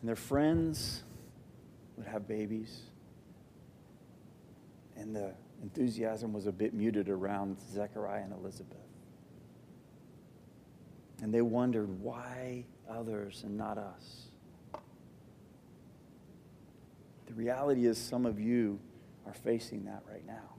And 0.00 0.08
their 0.08 0.16
friends 0.16 1.02
would 1.96 2.06
have 2.06 2.28
babies. 2.28 2.82
And 4.96 5.14
the 5.14 5.32
enthusiasm 5.62 6.32
was 6.32 6.46
a 6.46 6.52
bit 6.52 6.74
muted 6.74 7.08
around 7.08 7.56
Zechariah 7.72 8.22
and 8.22 8.32
Elizabeth. 8.32 8.78
And 11.20 11.34
they 11.34 11.42
wondered 11.42 12.00
why 12.00 12.64
others 12.88 13.42
and 13.44 13.56
not 13.56 13.76
us. 13.76 14.28
The 17.26 17.34
reality 17.34 17.86
is, 17.86 17.98
some 17.98 18.24
of 18.24 18.38
you 18.40 18.78
are 19.26 19.34
facing 19.34 19.84
that 19.84 20.02
right 20.10 20.26
now. 20.26 20.54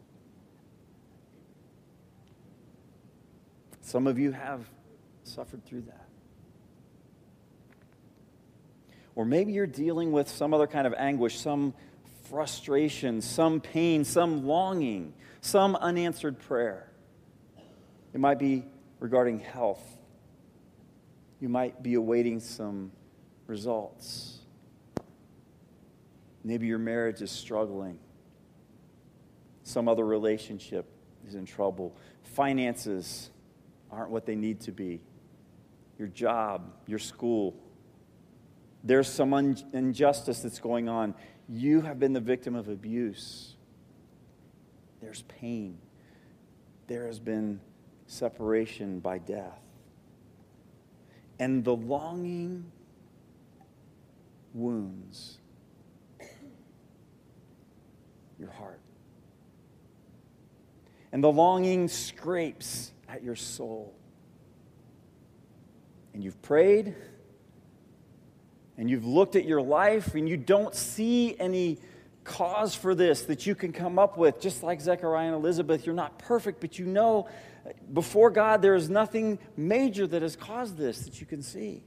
Some 3.81 4.05
of 4.05 4.19
you 4.19 4.31
have 4.31 4.69
suffered 5.23 5.65
through 5.65 5.81
that. 5.81 6.08
Or 9.15 9.25
maybe 9.25 9.51
you're 9.51 9.67
dealing 9.67 10.11
with 10.11 10.29
some 10.29 10.53
other 10.53 10.67
kind 10.67 10.87
of 10.87 10.93
anguish, 10.97 11.39
some 11.39 11.73
frustration, 12.29 13.21
some 13.21 13.59
pain, 13.59 14.03
some 14.03 14.45
longing, 14.45 15.13
some 15.41 15.75
unanswered 15.75 16.39
prayer. 16.39 16.91
It 18.13 18.19
might 18.19 18.39
be 18.39 18.65
regarding 18.99 19.39
health. 19.39 19.83
You 21.39 21.49
might 21.49 21.81
be 21.81 21.95
awaiting 21.95 22.39
some 22.39 22.91
results. 23.47 24.39
Maybe 26.43 26.67
your 26.67 26.79
marriage 26.79 27.21
is 27.21 27.31
struggling. 27.31 27.99
Some 29.63 29.87
other 29.87 30.05
relationship 30.05 30.85
is 31.27 31.35
in 31.35 31.45
trouble. 31.45 31.95
Finances 32.23 33.29
aren't 33.91 34.09
what 34.11 34.25
they 34.25 34.35
need 34.35 34.61
to 34.61 34.71
be. 34.71 35.01
Your 35.97 36.07
job, 36.07 36.73
your 36.87 36.99
school, 36.99 37.55
there's 38.83 39.07
some 39.07 39.33
un- 39.33 39.57
injustice 39.73 40.41
that's 40.41 40.59
going 40.59 40.87
on. 40.87 41.15
You 41.47 41.81
have 41.81 41.99
been 41.99 42.13
the 42.13 42.19
victim 42.19 42.55
of 42.55 42.69
abuse. 42.69 43.55
There's 45.01 45.23
pain. 45.23 45.77
There 46.87 47.07
has 47.07 47.19
been 47.19 47.59
separation 48.07 48.99
by 48.99 49.17
death. 49.17 49.59
And 51.39 51.63
the 51.63 51.75
longing 51.75 52.71
wounds 54.53 55.39
your 58.39 58.51
heart. 58.51 58.79
And 61.11 61.23
the 61.23 61.31
longing 61.31 61.87
scrapes 61.87 62.93
at 63.07 63.23
your 63.23 63.35
soul. 63.35 63.93
And 66.13 66.23
you've 66.23 66.41
prayed 66.41 66.95
and 68.79 68.89
you've 68.89 69.05
looked 69.05 69.35
at 69.35 69.43
your 69.43 69.61
life 69.61 70.15
and 70.15 70.27
you 70.27 70.37
don't 70.37 70.73
see 70.73 71.37
any 71.37 71.77
cause 72.23 72.73
for 72.73 72.95
this 72.95 73.23
that 73.23 73.45
you 73.45 73.53
can 73.53 73.73
come 73.73 73.99
up 73.99 74.17
with, 74.17 74.39
just 74.39 74.63
like 74.63 74.79
Zechariah 74.79 75.27
and 75.27 75.35
Elizabeth, 75.35 75.85
you're 75.85 75.93
not 75.93 76.17
perfect, 76.17 76.61
but 76.61 76.79
you 76.79 76.85
know 76.85 77.27
before 77.91 78.29
God 78.31 78.61
there 78.61 78.75
is 78.75 78.89
nothing 78.89 79.37
major 79.57 80.07
that 80.07 80.21
has 80.21 80.37
caused 80.37 80.77
this 80.77 81.01
that 81.01 81.19
you 81.19 81.27
can 81.27 81.41
see. 81.41 81.83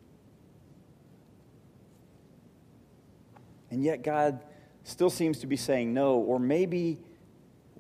And 3.71 3.83
yet 3.83 4.03
God 4.03 4.41
still 4.85 5.09
seems 5.09 5.39
to 5.39 5.47
be 5.47 5.57
saying 5.57 5.95
no, 5.95 6.17
or 6.17 6.39
maybe 6.39 6.99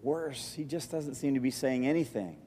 worse, 0.02 0.54
He 0.54 0.64
just 0.64 0.90
doesn't 0.90 1.16
seem 1.16 1.34
to 1.34 1.40
be 1.40 1.50
saying 1.50 1.86
anything. 1.86 2.38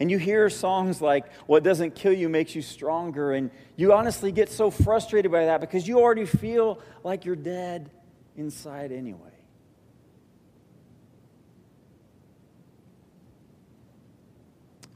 And 0.00 0.10
you 0.10 0.16
hear 0.16 0.48
songs 0.48 1.02
like, 1.02 1.30
What 1.46 1.62
doesn't 1.62 1.94
kill 1.94 2.14
you 2.14 2.30
makes 2.30 2.54
you 2.54 2.62
stronger. 2.62 3.32
And 3.32 3.50
you 3.76 3.92
honestly 3.92 4.32
get 4.32 4.48
so 4.48 4.70
frustrated 4.70 5.30
by 5.30 5.44
that 5.44 5.60
because 5.60 5.86
you 5.86 6.00
already 6.00 6.24
feel 6.24 6.80
like 7.04 7.26
you're 7.26 7.36
dead 7.36 7.90
inside 8.34 8.92
anyway. 8.92 9.20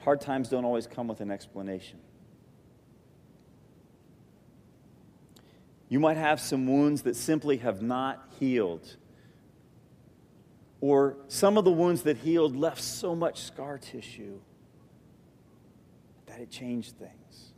Hard 0.01 0.23
times 0.23 0.49
don't 0.49 0.65
always 0.65 0.87
come 0.87 1.07
with 1.07 1.21
an 1.21 1.31
explanation. 1.31 1.99
You 5.91 6.01
might 6.01 6.17
have 6.17 6.41
some 6.41 6.67
wounds 6.67 7.03
that 7.03 7.15
simply 7.15 7.59
have 7.59 7.83
not 7.83 8.27
healed. 8.39 8.97
Or 10.81 11.17
some 11.29 11.57
of 11.57 11.65
the 11.65 11.71
wounds 11.71 12.03
that 12.03 12.19
healed 12.19 12.57
left 12.57 12.83
so 12.83 13.15
much 13.15 13.43
scar 13.43 13.79
tissue 13.79 14.41
that 16.35 16.43
it 16.43 16.51
changed 16.51 16.97
things. 16.99 17.53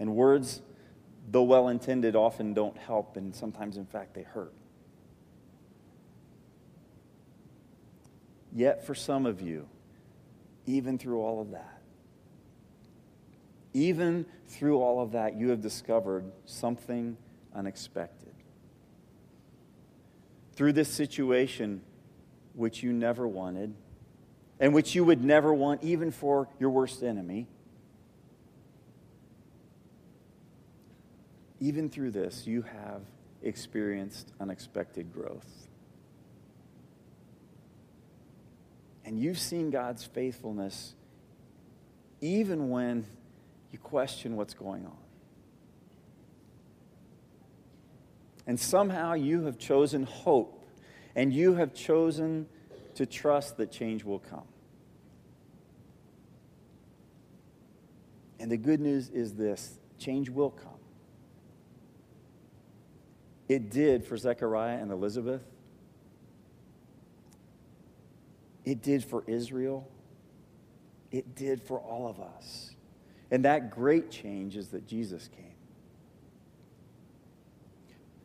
And 0.00 0.16
words, 0.16 0.60
though 1.30 1.44
well 1.44 1.68
intended, 1.68 2.16
often 2.16 2.54
don't 2.54 2.76
help, 2.76 3.16
and 3.16 3.34
sometimes, 3.34 3.76
in 3.76 3.86
fact, 3.86 4.14
they 4.14 4.22
hurt. 4.22 4.52
Yet, 8.52 8.84
for 8.84 8.96
some 8.96 9.26
of 9.26 9.40
you, 9.40 9.68
even 10.66 10.98
through 10.98 11.20
all 11.20 11.40
of 11.40 11.52
that, 11.52 11.82
even 13.72 14.26
through 14.48 14.80
all 14.80 15.00
of 15.00 15.12
that, 15.12 15.36
you 15.36 15.50
have 15.50 15.60
discovered 15.60 16.24
something 16.46 17.16
unexpected. 17.54 18.32
Through 20.54 20.72
this 20.72 20.88
situation, 20.88 21.80
which 22.54 22.82
you 22.82 22.92
never 22.92 23.26
wanted, 23.28 23.74
and 24.60 24.72
which 24.72 24.94
you 24.94 25.04
would 25.04 25.24
never 25.24 25.52
want 25.52 25.82
even 25.82 26.10
for 26.10 26.48
your 26.58 26.70
worst 26.70 27.02
enemy. 27.02 27.46
Even 31.60 31.88
through 31.88 32.10
this, 32.10 32.46
you 32.46 32.62
have 32.62 33.02
experienced 33.42 34.32
unexpected 34.40 35.12
growth. 35.12 35.68
And 39.04 39.18
you've 39.18 39.38
seen 39.38 39.70
God's 39.70 40.04
faithfulness 40.04 40.94
even 42.20 42.70
when 42.70 43.04
you 43.70 43.78
question 43.78 44.36
what's 44.36 44.54
going 44.54 44.86
on. 44.86 44.96
And 48.46 48.58
somehow 48.58 49.14
you 49.14 49.44
have 49.44 49.58
chosen 49.58 50.04
hope 50.04 50.66
and 51.14 51.32
you 51.32 51.54
have 51.54 51.74
chosen 51.74 52.46
to 52.94 53.06
trust 53.06 53.56
that 53.56 53.70
change 53.70 54.04
will 54.04 54.18
come. 54.18 54.44
And 58.40 58.50
the 58.50 58.56
good 58.56 58.80
news 58.80 59.08
is 59.08 59.34
this 59.34 59.78
change 59.98 60.28
will 60.28 60.50
come. 60.50 60.70
It 63.48 63.70
did 63.70 64.04
for 64.04 64.16
Zechariah 64.16 64.78
and 64.78 64.90
Elizabeth. 64.90 65.42
It 68.64 68.82
did 68.82 69.04
for 69.04 69.24
Israel. 69.26 69.88
It 71.10 71.34
did 71.34 71.62
for 71.62 71.78
all 71.78 72.08
of 72.08 72.20
us. 72.20 72.74
And 73.30 73.44
that 73.44 73.70
great 73.70 74.10
change 74.10 74.56
is 74.56 74.68
that 74.68 74.86
Jesus 74.86 75.28
came. 75.28 75.44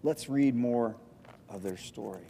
Let's 0.02 0.30
read 0.30 0.56
more 0.56 0.96
of 1.50 1.62
their 1.62 1.78
story. 1.78 2.28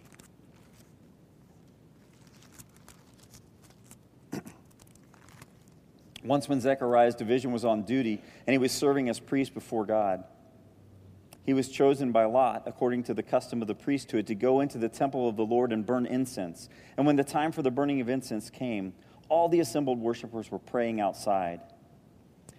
Once, 6.24 6.50
when 6.50 6.60
Zechariah's 6.60 7.16
division 7.16 7.52
was 7.52 7.64
on 7.64 7.84
duty 7.84 8.22
and 8.46 8.54
he 8.54 8.58
was 8.58 8.72
serving 8.72 9.10
as 9.10 9.20
priest 9.20 9.54
before 9.54 9.86
God, 9.86 10.24
he 11.46 11.54
was 11.54 11.70
chosen 11.70 12.12
by 12.12 12.26
Lot, 12.26 12.64
according 12.68 13.04
to 13.04 13.14
the 13.14 13.24
custom 13.24 13.62
of 13.62 13.68
the 13.68 13.76
priesthood, 13.76 14.28
to 14.28 14.36
go 14.36 14.60
into 14.60 14.78
the 14.78 14.90
temple 14.90 15.28
of 15.28 15.36
the 15.36 15.46
Lord 15.46 15.72
and 15.72 15.86
burn 15.86 16.06
incense. 16.06 16.70
And 16.96 17.08
when 17.08 17.16
the 17.16 17.24
time 17.24 17.52
for 17.52 17.62
the 17.62 17.72
burning 17.72 18.02
of 18.02 18.10
incense 18.10 18.50
came, 18.50 18.94
all 19.30 19.50
the 19.50 19.60
assembled 19.60 20.00
worshippers 20.00 20.52
were 20.52 20.60
praying 20.60 21.00
outside. 21.00 21.62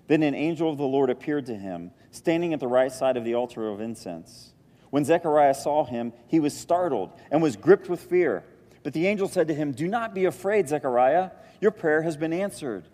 Then 0.09 0.23
an 0.25 0.35
angel 0.35 0.71
of 0.71 0.79
the 0.79 0.85
Lord 0.85 1.09
appeared 1.09 1.47
to 1.47 1.55
him, 1.55 1.93
standing 2.11 2.53
at 2.53 2.59
the 2.59 2.67
right 2.67 2.91
side 2.91 3.17
of 3.17 3.25
the 3.25 3.35
altar 3.35 3.69
of 3.69 3.81
incense. 3.81 4.55
When 4.91 5.05
Zechariah 5.05 5.55
saw 5.55 5.85
him, 5.85 6.13
he 6.27 6.41
was 6.41 6.57
startled 6.57 7.13
and 7.31 7.41
was 7.41 7.55
gripped 7.55 7.89
with 7.89 8.01
fear. 8.01 8.43
But 8.83 8.93
the 8.93 9.07
angel 9.07 9.29
said 9.29 9.47
to 9.49 9.55
him, 9.55 9.71
Do 9.71 9.87
not 9.87 10.15
be 10.15 10.25
afraid, 10.25 10.69
Zechariah. 10.69 11.31
Your 11.61 11.71
prayer 11.71 12.03
has 12.03 12.17
been 12.17 12.33
answered. 12.33 12.89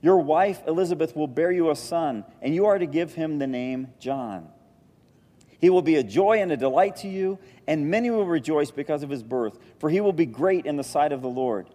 Your 0.00 0.18
wife 0.18 0.62
Elizabeth 0.66 1.16
will 1.16 1.26
bear 1.26 1.50
you 1.50 1.70
a 1.70 1.76
son, 1.76 2.24
and 2.40 2.54
you 2.54 2.66
are 2.66 2.78
to 2.78 2.86
give 2.86 3.14
him 3.14 3.38
the 3.38 3.46
name 3.46 3.88
John. 3.98 4.48
He 5.60 5.70
will 5.70 5.82
be 5.82 5.96
a 5.96 6.04
joy 6.04 6.40
and 6.40 6.52
a 6.52 6.56
delight 6.56 6.96
to 6.98 7.08
you, 7.08 7.38
and 7.66 7.90
many 7.90 8.10
will 8.10 8.26
rejoice 8.26 8.70
because 8.70 9.02
of 9.02 9.10
his 9.10 9.24
birth, 9.24 9.58
for 9.80 9.90
he 9.90 10.00
will 10.00 10.12
be 10.12 10.26
great 10.26 10.66
in 10.66 10.76
the 10.76 10.84
sight 10.84 11.12
of 11.12 11.20
the 11.20 11.28
Lord. 11.28 11.68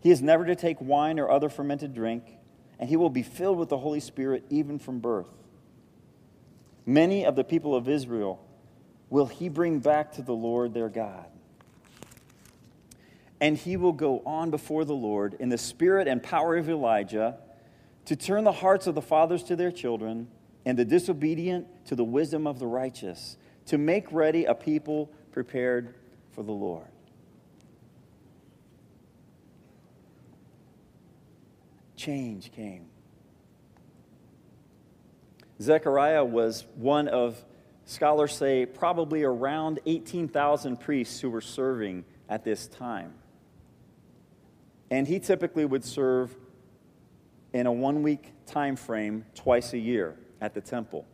He 0.00 0.10
is 0.10 0.22
never 0.22 0.46
to 0.46 0.56
take 0.56 0.80
wine 0.80 1.18
or 1.18 1.30
other 1.30 1.50
fermented 1.50 1.94
drink, 1.94 2.24
and 2.78 2.88
he 2.88 2.96
will 2.96 3.10
be 3.10 3.22
filled 3.22 3.58
with 3.58 3.68
the 3.68 3.78
Holy 3.78 4.00
Spirit 4.00 4.44
even 4.48 4.78
from 4.78 5.00
birth. 5.00 5.28
Many 6.86 7.24
of 7.24 7.36
the 7.36 7.44
people 7.44 7.74
of 7.74 7.88
Israel 7.88 8.42
will 9.10 9.26
he 9.26 9.48
bring 9.48 9.80
back 9.80 10.12
to 10.12 10.22
the 10.22 10.34
Lord 10.34 10.72
their 10.72 10.88
God. 10.88 11.26
And 13.44 13.58
he 13.58 13.76
will 13.76 13.92
go 13.92 14.22
on 14.24 14.50
before 14.50 14.86
the 14.86 14.94
Lord 14.94 15.36
in 15.38 15.50
the 15.50 15.58
spirit 15.58 16.08
and 16.08 16.22
power 16.22 16.56
of 16.56 16.70
Elijah 16.70 17.36
to 18.06 18.16
turn 18.16 18.42
the 18.42 18.52
hearts 18.52 18.86
of 18.86 18.94
the 18.94 19.02
fathers 19.02 19.42
to 19.44 19.54
their 19.54 19.70
children 19.70 20.28
and 20.64 20.78
the 20.78 20.84
disobedient 20.86 21.66
to 21.84 21.94
the 21.94 22.04
wisdom 22.04 22.46
of 22.46 22.58
the 22.58 22.66
righteous, 22.66 23.36
to 23.66 23.76
make 23.76 24.10
ready 24.10 24.46
a 24.46 24.54
people 24.54 25.10
prepared 25.30 25.94
for 26.30 26.42
the 26.42 26.52
Lord. 26.52 26.86
Change 31.96 32.50
came. 32.50 32.86
Zechariah 35.60 36.24
was 36.24 36.64
one 36.76 37.08
of, 37.08 37.44
scholars 37.84 38.34
say, 38.34 38.64
probably 38.64 39.22
around 39.22 39.80
18,000 39.84 40.80
priests 40.80 41.20
who 41.20 41.28
were 41.28 41.42
serving 41.42 42.06
at 42.26 42.42
this 42.42 42.66
time. 42.68 43.12
And 44.90 45.08
he 45.08 45.18
typically 45.18 45.64
would 45.64 45.84
serve 45.84 46.34
in 47.52 47.66
a 47.66 47.72
one 47.72 48.02
week 48.02 48.32
time 48.46 48.76
frame 48.76 49.24
twice 49.34 49.72
a 49.72 49.78
year 49.78 50.16
at 50.40 50.54
the 50.54 50.60
temple. 50.60 51.06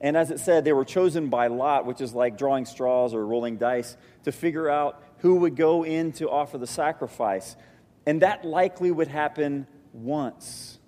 And 0.00 0.16
as 0.16 0.30
it 0.30 0.40
said, 0.40 0.64
they 0.64 0.72
were 0.72 0.84
chosen 0.84 1.28
by 1.28 1.46
lot, 1.46 1.86
which 1.86 2.00
is 2.00 2.14
like 2.14 2.36
drawing 2.36 2.66
straws 2.66 3.14
or 3.14 3.26
rolling 3.26 3.56
dice, 3.56 3.96
to 4.24 4.32
figure 4.32 4.68
out 4.68 5.02
who 5.18 5.36
would 5.36 5.56
go 5.56 5.84
in 5.84 6.12
to 6.12 6.28
offer 6.28 6.58
the 6.58 6.66
sacrifice. 6.66 7.56
And 8.04 8.22
that 8.22 8.44
likely 8.44 8.90
would 8.90 9.08
happen 9.08 9.66
once 9.92 10.78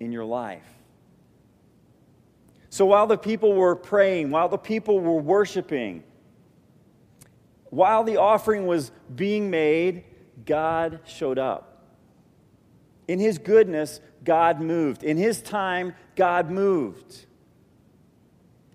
in 0.00 0.12
your 0.12 0.24
life. 0.24 0.64
So 2.70 2.86
while 2.86 3.06
the 3.06 3.18
people 3.18 3.52
were 3.52 3.76
praying, 3.76 4.30
while 4.30 4.48
the 4.48 4.58
people 4.58 5.00
were 5.00 5.20
worshiping, 5.20 6.02
while 7.70 8.04
the 8.04 8.16
offering 8.16 8.66
was 8.66 8.90
being 9.14 9.50
made, 9.50 10.04
God 10.44 11.00
showed 11.06 11.38
up. 11.38 11.84
In 13.08 13.18
his 13.18 13.38
goodness, 13.38 14.00
God 14.24 14.60
moved. 14.60 15.02
In 15.02 15.16
his 15.16 15.40
time, 15.40 15.94
God 16.16 16.50
moved. 16.50 17.26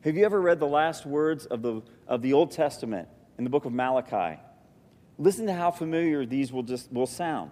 Have 0.01 0.15
you 0.15 0.25
ever 0.25 0.41
read 0.41 0.59
the 0.59 0.67
last 0.67 1.05
words 1.05 1.45
of 1.45 1.61
the, 1.61 1.81
of 2.07 2.21
the 2.21 2.33
Old 2.33 2.51
Testament 2.51 3.07
in 3.37 3.43
the 3.43 3.49
book 3.49 3.65
of 3.65 3.73
Malachi? 3.73 4.39
Listen 5.17 5.45
to 5.45 5.53
how 5.53 5.69
familiar 5.69 6.25
these 6.25 6.51
will 6.51 6.63
just 6.63 6.91
will 6.91 7.05
sound. 7.05 7.51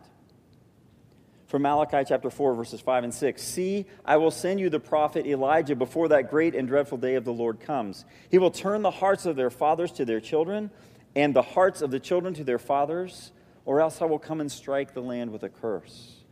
From 1.48 1.64
Malachi 1.64 2.04
chapter 2.08 2.30
4, 2.30 2.54
verses 2.54 2.80
5 2.80 3.06
and 3.06 3.14
6. 3.14 3.42
See, 3.42 3.86
I 4.06 4.18
will 4.18 4.32
send 4.32 4.60
you 4.60 4.70
the 4.70 4.80
prophet 4.80 5.26
Elijah 5.26 5.76
before 5.76 6.08
that 6.10 6.30
great 6.30 6.56
and 6.56 6.68
dreadful 6.68 6.98
day 6.98 7.16
of 7.16 7.26
the 7.26 7.34
Lord 7.34 7.60
comes. 7.60 8.06
He 8.30 8.38
will 8.38 8.52
turn 8.52 8.84
the 8.84 8.92
hearts 8.92 9.26
of 9.26 9.36
their 9.36 9.50
fathers 9.50 9.92
to 9.94 10.06
their 10.06 10.20
children, 10.20 10.70
and 11.16 11.36
the 11.36 11.42
hearts 11.42 11.82
of 11.82 11.90
the 11.90 12.00
children 12.00 12.36
to 12.36 12.44
their 12.44 12.60
fathers, 12.60 13.32
or 13.70 13.82
else 13.82 14.02
I 14.02 14.06
will 14.06 14.18
come 14.18 14.42
and 14.42 14.52
strike 14.52 14.96
the 14.96 15.02
land 15.02 15.32
with 15.32 15.44
a 15.44 15.50
curse. 15.50 16.24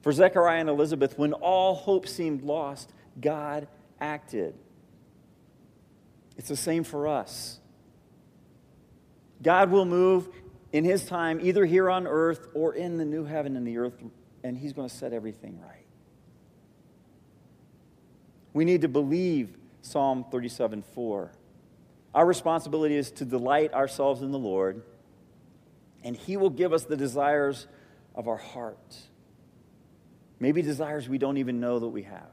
For 0.00 0.10
Zechariah 0.10 0.60
and 0.60 0.70
Elizabeth, 0.70 1.18
when 1.18 1.34
all 1.34 1.74
hope 1.74 2.08
seemed 2.08 2.40
lost, 2.40 2.94
God 3.20 3.68
acted. 4.00 4.54
It's 6.38 6.48
the 6.48 6.56
same 6.56 6.82
for 6.82 7.08
us. 7.08 7.60
God 9.42 9.70
will 9.70 9.84
move 9.84 10.30
in 10.72 10.82
His 10.82 11.04
time, 11.04 11.40
either 11.42 11.66
here 11.66 11.90
on 11.90 12.06
earth 12.06 12.48
or 12.54 12.74
in 12.74 12.96
the 12.96 13.04
new 13.04 13.26
heaven 13.26 13.54
and 13.54 13.66
the 13.66 13.76
earth, 13.76 14.02
and 14.42 14.56
He's 14.56 14.72
going 14.72 14.88
to 14.88 14.94
set 14.94 15.12
everything 15.12 15.60
right. 15.60 15.84
We 18.54 18.64
need 18.64 18.80
to 18.80 18.88
believe 18.88 19.58
Psalm 19.82 20.24
37 20.30 20.84
4. 20.94 21.32
Our 22.14 22.24
responsibility 22.24 22.96
is 22.96 23.10
to 23.10 23.26
delight 23.26 23.74
ourselves 23.74 24.22
in 24.22 24.32
the 24.32 24.38
Lord, 24.38 24.82
and 26.06 26.16
He 26.16 26.36
will 26.36 26.50
give 26.50 26.72
us 26.72 26.84
the 26.84 26.96
desires 26.96 27.66
of 28.14 28.28
our 28.28 28.36
heart. 28.36 28.96
Maybe 30.38 30.62
desires 30.62 31.08
we 31.08 31.18
don't 31.18 31.36
even 31.36 31.58
know 31.58 31.80
that 31.80 31.88
we 31.88 32.04
have. 32.04 32.30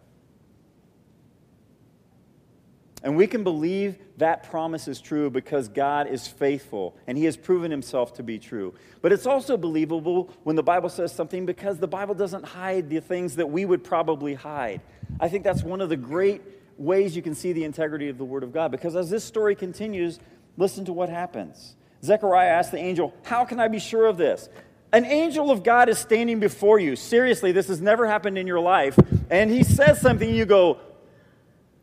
And 3.02 3.18
we 3.18 3.26
can 3.26 3.44
believe 3.44 3.98
that 4.18 4.44
promise 4.44 4.88
is 4.88 5.02
true 5.02 5.32
because 5.32 5.70
God 5.70 6.08
is 6.08 6.28
faithful 6.28 6.96
and 7.08 7.18
He 7.18 7.26
has 7.26 7.36
proven 7.36 7.72
Himself 7.72 8.14
to 8.14 8.24
be 8.24 8.38
true. 8.38 8.76
But 9.02 9.12
it's 9.12 9.26
also 9.26 9.58
believable 9.58 10.32
when 10.44 10.56
the 10.56 10.64
Bible 10.64 10.90
says 10.90 11.12
something 11.12 11.48
because 11.48 11.80
the 11.80 11.88
Bible 11.88 12.14
doesn't 12.14 12.46
hide 12.46 12.92
the 12.92 13.02
things 13.02 13.36
that 13.38 13.50
we 13.50 13.66
would 13.66 13.84
probably 13.84 14.36
hide. 14.36 14.82
I 15.20 15.30
think 15.30 15.44
that's 15.44 15.64
one 15.64 15.82
of 15.82 15.90
the 15.90 15.98
great 15.98 16.44
ways 16.78 17.16
you 17.16 17.24
can 17.24 17.34
see 17.34 17.54
the 17.54 17.64
integrity 17.64 18.08
of 18.08 18.20
the 18.20 18.26
Word 18.26 18.44
of 18.44 18.54
God 18.54 18.70
because 18.70 18.96
as 18.96 19.10
this 19.10 19.24
story 19.24 19.56
continues, 19.56 20.20
listen 20.58 20.86
to 20.86 20.94
what 20.94 21.10
happens. 21.10 21.76
Zechariah 22.04 22.50
asked 22.50 22.72
the 22.72 22.78
angel, 22.78 23.14
How 23.24 23.46
can 23.46 23.60
I 23.60 23.68
be 23.68 23.80
sure 23.80 24.06
of 24.06 24.18
this? 24.18 24.50
An 24.92 25.06
angel 25.06 25.50
of 25.50 25.64
God 25.64 25.90
is 25.90 25.98
standing 25.98 26.40
before 26.40 26.80
you. 26.80 26.96
Seriously, 26.96 27.52
this 27.52 27.68
has 27.68 27.82
never 27.82 28.08
happened 28.08 28.38
in 28.38 28.46
your 28.46 28.60
life. 28.60 28.98
And 29.30 29.50
he 29.50 29.64
says 29.64 30.00
something, 30.00 30.30
you 30.34 30.46
go, 30.46 30.80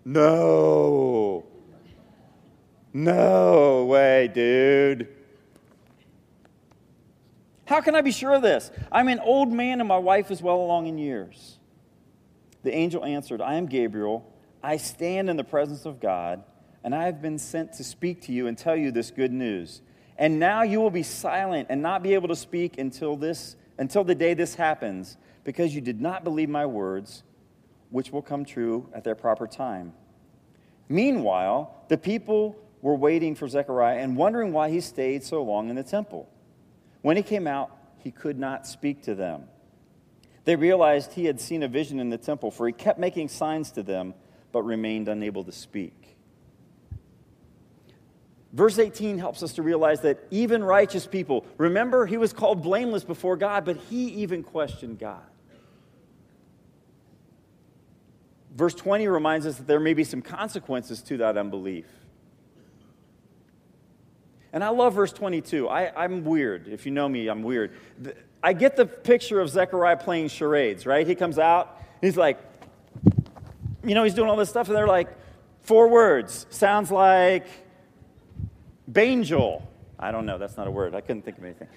No. 0.04 1.46
No 2.92 3.84
way, 3.86 4.28
dude. 4.28 5.08
How 7.64 7.80
can 7.80 7.94
I 7.94 8.00
be 8.00 8.10
sure 8.10 8.34
of 8.34 8.42
this? 8.42 8.70
I'm 8.90 9.06
an 9.06 9.20
old 9.20 9.52
man 9.52 9.80
and 9.80 9.88
my 9.88 9.98
wife 9.98 10.32
is 10.32 10.42
well 10.42 10.56
along 10.56 10.88
in 10.88 10.98
years. 10.98 11.58
The 12.64 12.74
angel 12.74 13.04
answered, 13.04 13.40
I 13.40 13.54
am 13.54 13.66
Gabriel. 13.66 14.26
I 14.62 14.76
stand 14.76 15.30
in 15.30 15.36
the 15.36 15.44
presence 15.44 15.86
of 15.86 16.00
God, 16.00 16.42
and 16.84 16.94
I 16.94 17.04
have 17.04 17.22
been 17.22 17.38
sent 17.38 17.74
to 17.74 17.84
speak 17.84 18.22
to 18.22 18.32
you 18.32 18.46
and 18.46 18.58
tell 18.58 18.76
you 18.76 18.90
this 18.90 19.10
good 19.10 19.32
news. 19.32 19.80
And 20.20 20.38
now 20.38 20.62
you 20.62 20.80
will 20.80 20.90
be 20.90 21.02
silent 21.02 21.68
and 21.70 21.82
not 21.82 22.02
be 22.02 22.14
able 22.14 22.28
to 22.28 22.36
speak 22.36 22.78
until 22.78 23.16
this 23.16 23.56
until 23.78 24.04
the 24.04 24.14
day 24.14 24.34
this 24.34 24.54
happens, 24.54 25.16
because 25.42 25.74
you 25.74 25.80
did 25.80 26.02
not 26.02 26.22
believe 26.22 26.50
my 26.50 26.66
words, 26.66 27.22
which 27.88 28.12
will 28.12 28.20
come 28.20 28.44
true 28.44 28.86
at 28.92 29.02
their 29.02 29.14
proper 29.14 29.46
time. 29.46 29.94
Meanwhile, 30.90 31.74
the 31.88 31.96
people 31.96 32.56
were 32.82 32.94
waiting 32.94 33.34
for 33.34 33.48
Zechariah 33.48 33.98
and 33.98 34.18
wondering 34.18 34.52
why 34.52 34.68
he 34.68 34.82
stayed 34.82 35.24
so 35.24 35.42
long 35.42 35.70
in 35.70 35.76
the 35.76 35.82
temple. 35.82 36.28
When 37.00 37.16
he 37.16 37.22
came 37.22 37.46
out, 37.46 37.74
he 37.96 38.10
could 38.10 38.38
not 38.38 38.66
speak 38.66 39.02
to 39.04 39.14
them. 39.14 39.44
They 40.44 40.56
realized 40.56 41.12
he 41.12 41.24
had 41.24 41.40
seen 41.40 41.62
a 41.62 41.68
vision 41.68 41.98
in 41.98 42.10
the 42.10 42.18
temple, 42.18 42.50
for 42.50 42.66
he 42.66 42.74
kept 42.74 42.98
making 42.98 43.28
signs 43.28 43.70
to 43.72 43.82
them, 43.82 44.12
but 44.52 44.62
remained 44.62 45.08
unable 45.08 45.44
to 45.44 45.52
speak. 45.52 45.99
Verse 48.52 48.78
18 48.78 49.18
helps 49.18 49.42
us 49.42 49.52
to 49.54 49.62
realize 49.62 50.00
that 50.00 50.18
even 50.30 50.64
righteous 50.64 51.06
people, 51.06 51.46
remember, 51.56 52.06
he 52.06 52.16
was 52.16 52.32
called 52.32 52.62
blameless 52.62 53.04
before 53.04 53.36
God, 53.36 53.64
but 53.64 53.76
he 53.88 54.08
even 54.08 54.42
questioned 54.42 54.98
God. 54.98 55.22
Verse 58.54 58.74
20 58.74 59.06
reminds 59.06 59.46
us 59.46 59.56
that 59.56 59.68
there 59.68 59.78
may 59.78 59.94
be 59.94 60.02
some 60.02 60.20
consequences 60.20 61.00
to 61.02 61.18
that 61.18 61.38
unbelief. 61.38 61.86
And 64.52 64.64
I 64.64 64.70
love 64.70 64.94
verse 64.94 65.12
22. 65.12 65.68
I, 65.68 66.04
am 66.04 66.24
weird. 66.24 66.66
If 66.66 66.84
you 66.84 66.90
know 66.90 67.08
me, 67.08 67.28
I'm 67.28 67.44
weird. 67.44 67.70
I 68.42 68.52
get 68.52 68.74
the 68.74 68.84
picture 68.84 69.40
of 69.40 69.48
Zechariah 69.48 69.96
playing 69.96 70.28
charades, 70.28 70.86
right? 70.86 71.06
He 71.06 71.14
comes 71.14 71.38
out, 71.38 71.80
he's 72.00 72.16
like, 72.16 72.40
you 73.84 73.94
know, 73.94 74.02
he's 74.02 74.14
doing 74.14 74.28
all 74.28 74.36
this 74.36 74.50
stuff, 74.50 74.66
and 74.66 74.76
they're 74.76 74.88
like, 74.88 75.08
Four 75.62 75.88
words. 75.88 76.46
Sounds 76.50 76.90
like 76.90 77.46
Bangel. 78.90 79.62
I 79.98 80.10
don't 80.10 80.26
know. 80.26 80.38
That's 80.38 80.56
not 80.56 80.66
a 80.66 80.70
word. 80.70 80.94
I 80.94 81.00
couldn't 81.00 81.22
think 81.22 81.38
of 81.38 81.44
anything. 81.44 81.68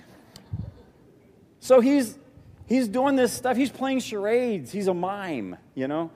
So 1.60 1.80
he's 1.80 2.18
he's 2.66 2.88
doing 2.88 3.16
this 3.16 3.32
stuff. 3.32 3.58
He's 3.58 3.72
playing 3.72 4.00
charades. 4.00 4.72
He's 4.72 4.88
a 4.88 4.94
mime, 4.94 5.58
you 5.76 5.88
know? 5.88 6.12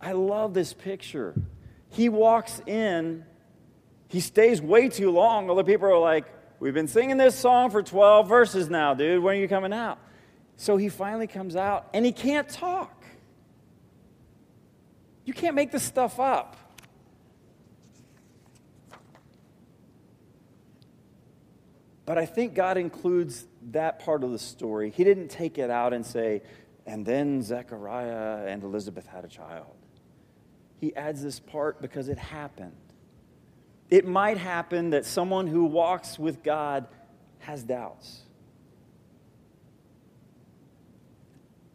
I 0.00 0.12
love 0.12 0.54
this 0.54 0.72
picture. 0.72 1.34
He 1.90 2.08
walks 2.08 2.62
in, 2.66 3.24
he 4.08 4.20
stays 4.20 4.62
way 4.62 4.88
too 4.88 5.10
long. 5.10 5.50
All 5.50 5.56
the 5.56 5.64
people 5.64 5.88
are 5.88 5.98
like, 5.98 6.24
We've 6.60 6.74
been 6.74 6.88
singing 6.88 7.16
this 7.16 7.34
song 7.34 7.70
for 7.70 7.82
12 7.82 8.28
verses 8.28 8.68
now, 8.68 8.92
dude. 8.92 9.22
When 9.22 9.34
are 9.34 9.40
you 9.40 9.48
coming 9.48 9.72
out? 9.72 9.98
So 10.58 10.76
he 10.76 10.90
finally 10.90 11.26
comes 11.26 11.56
out 11.56 11.88
and 11.94 12.04
he 12.04 12.12
can't 12.12 12.46
talk. 12.46 13.02
You 15.24 15.32
can't 15.32 15.54
make 15.54 15.70
this 15.70 15.82
stuff 15.82 16.20
up. 16.20 16.69
But 22.10 22.18
I 22.18 22.26
think 22.26 22.54
God 22.54 22.76
includes 22.76 23.46
that 23.70 24.00
part 24.00 24.24
of 24.24 24.32
the 24.32 24.38
story. 24.40 24.90
He 24.90 25.04
didn't 25.04 25.28
take 25.28 25.58
it 25.58 25.70
out 25.70 25.92
and 25.92 26.04
say, 26.04 26.42
and 26.84 27.06
then 27.06 27.40
Zechariah 27.40 28.48
and 28.48 28.64
Elizabeth 28.64 29.06
had 29.06 29.24
a 29.24 29.28
child. 29.28 29.76
He 30.80 30.92
adds 30.96 31.22
this 31.22 31.38
part 31.38 31.80
because 31.80 32.08
it 32.08 32.18
happened. 32.18 32.74
It 33.90 34.08
might 34.08 34.38
happen 34.38 34.90
that 34.90 35.06
someone 35.06 35.46
who 35.46 35.66
walks 35.66 36.18
with 36.18 36.42
God 36.42 36.88
has 37.38 37.62
doubts. 37.62 38.22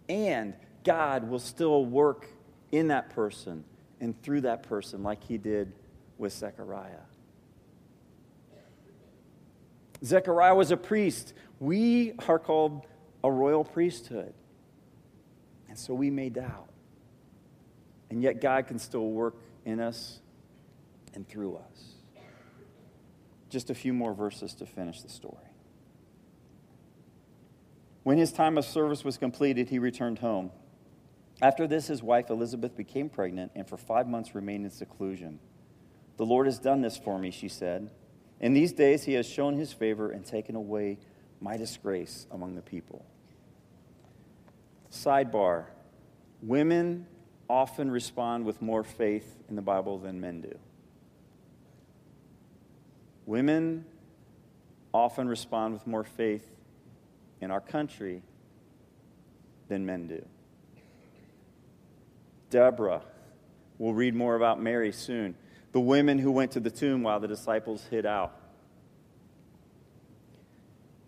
And 0.09 0.53
God 0.83 1.29
will 1.29 1.39
still 1.39 1.85
work 1.85 2.27
in 2.73 2.89
that 2.89 3.09
person 3.11 3.63
and 4.01 4.21
through 4.21 4.41
that 4.41 4.63
person 4.63 5.01
like 5.01 5.23
he 5.23 5.37
did 5.37 5.71
with 6.17 6.33
Zechariah. 6.33 7.05
Zechariah 10.03 10.55
was 10.55 10.71
a 10.71 10.77
priest. 10.77 11.33
We 11.59 12.13
are 12.27 12.39
called 12.39 12.85
a 13.23 13.31
royal 13.31 13.63
priesthood. 13.63 14.33
And 15.69 15.77
so 15.77 15.93
we 15.93 16.09
may 16.09 16.29
doubt. 16.29 16.69
And 18.09 18.21
yet 18.21 18.41
God 18.41 18.67
can 18.67 18.79
still 18.79 19.09
work 19.09 19.35
in 19.65 19.79
us 19.79 20.19
and 21.13 21.27
through 21.27 21.57
us. 21.57 21.95
Just 23.49 23.69
a 23.69 23.75
few 23.75 23.93
more 23.93 24.13
verses 24.13 24.53
to 24.55 24.65
finish 24.65 25.01
the 25.01 25.09
story. 25.09 25.37
When 28.03 28.17
his 28.17 28.31
time 28.31 28.57
of 28.57 28.65
service 28.65 29.03
was 29.03 29.17
completed, 29.17 29.69
he 29.69 29.79
returned 29.79 30.19
home. 30.19 30.51
After 31.41 31.67
this, 31.67 31.87
his 31.87 32.03
wife 32.03 32.29
Elizabeth 32.29 32.77
became 32.77 33.09
pregnant 33.09 33.51
and 33.55 33.67
for 33.67 33.77
five 33.77 34.07
months 34.07 34.35
remained 34.35 34.65
in 34.65 34.71
seclusion. 34.71 35.39
The 36.17 36.25
Lord 36.25 36.45
has 36.45 36.59
done 36.59 36.81
this 36.81 36.97
for 36.97 37.17
me, 37.17 37.31
she 37.31 37.49
said. 37.49 37.89
In 38.39 38.53
these 38.53 38.73
days, 38.73 39.03
he 39.03 39.13
has 39.13 39.25
shown 39.25 39.55
his 39.55 39.71
favor 39.71 40.11
and 40.11 40.25
taken 40.25 40.55
away 40.55 40.97
my 41.39 41.57
disgrace 41.57 42.27
among 42.31 42.55
the 42.55 42.61
people. 42.61 43.05
Sidebar 44.91 45.65
Women 46.41 47.07
often 47.49 47.89
respond 47.89 48.45
with 48.45 48.61
more 48.61 48.83
faith 48.83 49.37
in 49.49 49.55
the 49.55 49.61
Bible 49.61 49.97
than 49.97 50.19
men 50.19 50.41
do. 50.41 50.57
Women 53.25 53.85
often 54.93 55.27
respond 55.27 55.73
with 55.73 55.87
more 55.87 56.03
faith 56.03 56.47
in 57.41 57.51
our 57.51 57.61
country 57.61 58.21
than 59.67 59.85
men 59.85 60.07
do. 60.07 60.23
Deborah, 62.49 63.01
we'll 63.79 63.93
read 63.93 64.13
more 64.13 64.35
about 64.35 64.61
Mary 64.61 64.91
soon. 64.91 65.35
The 65.75 65.81
women 65.81 66.19
who 66.19 66.31
went 66.31 66.51
to 66.51 66.61
the 66.61 66.71
tomb 66.71 67.03
while 67.03 67.19
the 67.19 67.27
disciples 67.27 67.85
hid 67.89 68.05
out. 68.05 68.33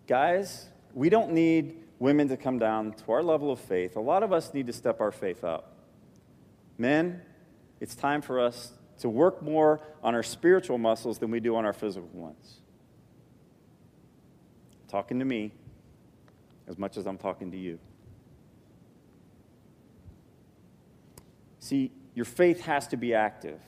Guys, 0.06 0.66
we 0.92 1.08
don't 1.08 1.32
need 1.32 1.84
women 1.98 2.28
to 2.28 2.36
come 2.36 2.58
down 2.58 2.92
to 2.92 3.12
our 3.12 3.22
level 3.22 3.50
of 3.50 3.60
faith. 3.60 3.96
A 3.96 4.00
lot 4.00 4.22
of 4.22 4.30
us 4.30 4.52
need 4.52 4.66
to 4.66 4.74
step 4.74 5.00
our 5.00 5.10
faith 5.10 5.42
up. 5.42 5.72
Men, 6.76 7.22
it's 7.80 7.94
time 7.94 8.20
for 8.20 8.38
us 8.38 8.72
to 8.98 9.08
work 9.08 9.40
more 9.40 9.80
on 10.02 10.14
our 10.14 10.22
spiritual 10.22 10.76
muscles 10.76 11.16
than 11.16 11.30
we 11.30 11.40
do 11.40 11.56
on 11.56 11.64
our 11.64 11.72
physical 11.72 12.10
ones. 12.12 12.60
Talking 14.88 15.18
to 15.18 15.24
me 15.24 15.50
as 16.66 16.76
much 16.76 16.98
as 16.98 17.06
I'm 17.06 17.16
talking 17.16 17.50
to 17.52 17.56
you. 17.56 17.78
See, 21.58 21.90
your 22.14 22.26
faith 22.26 22.60
has 22.66 22.86
to 22.88 22.98
be 22.98 23.14
active. 23.14 23.60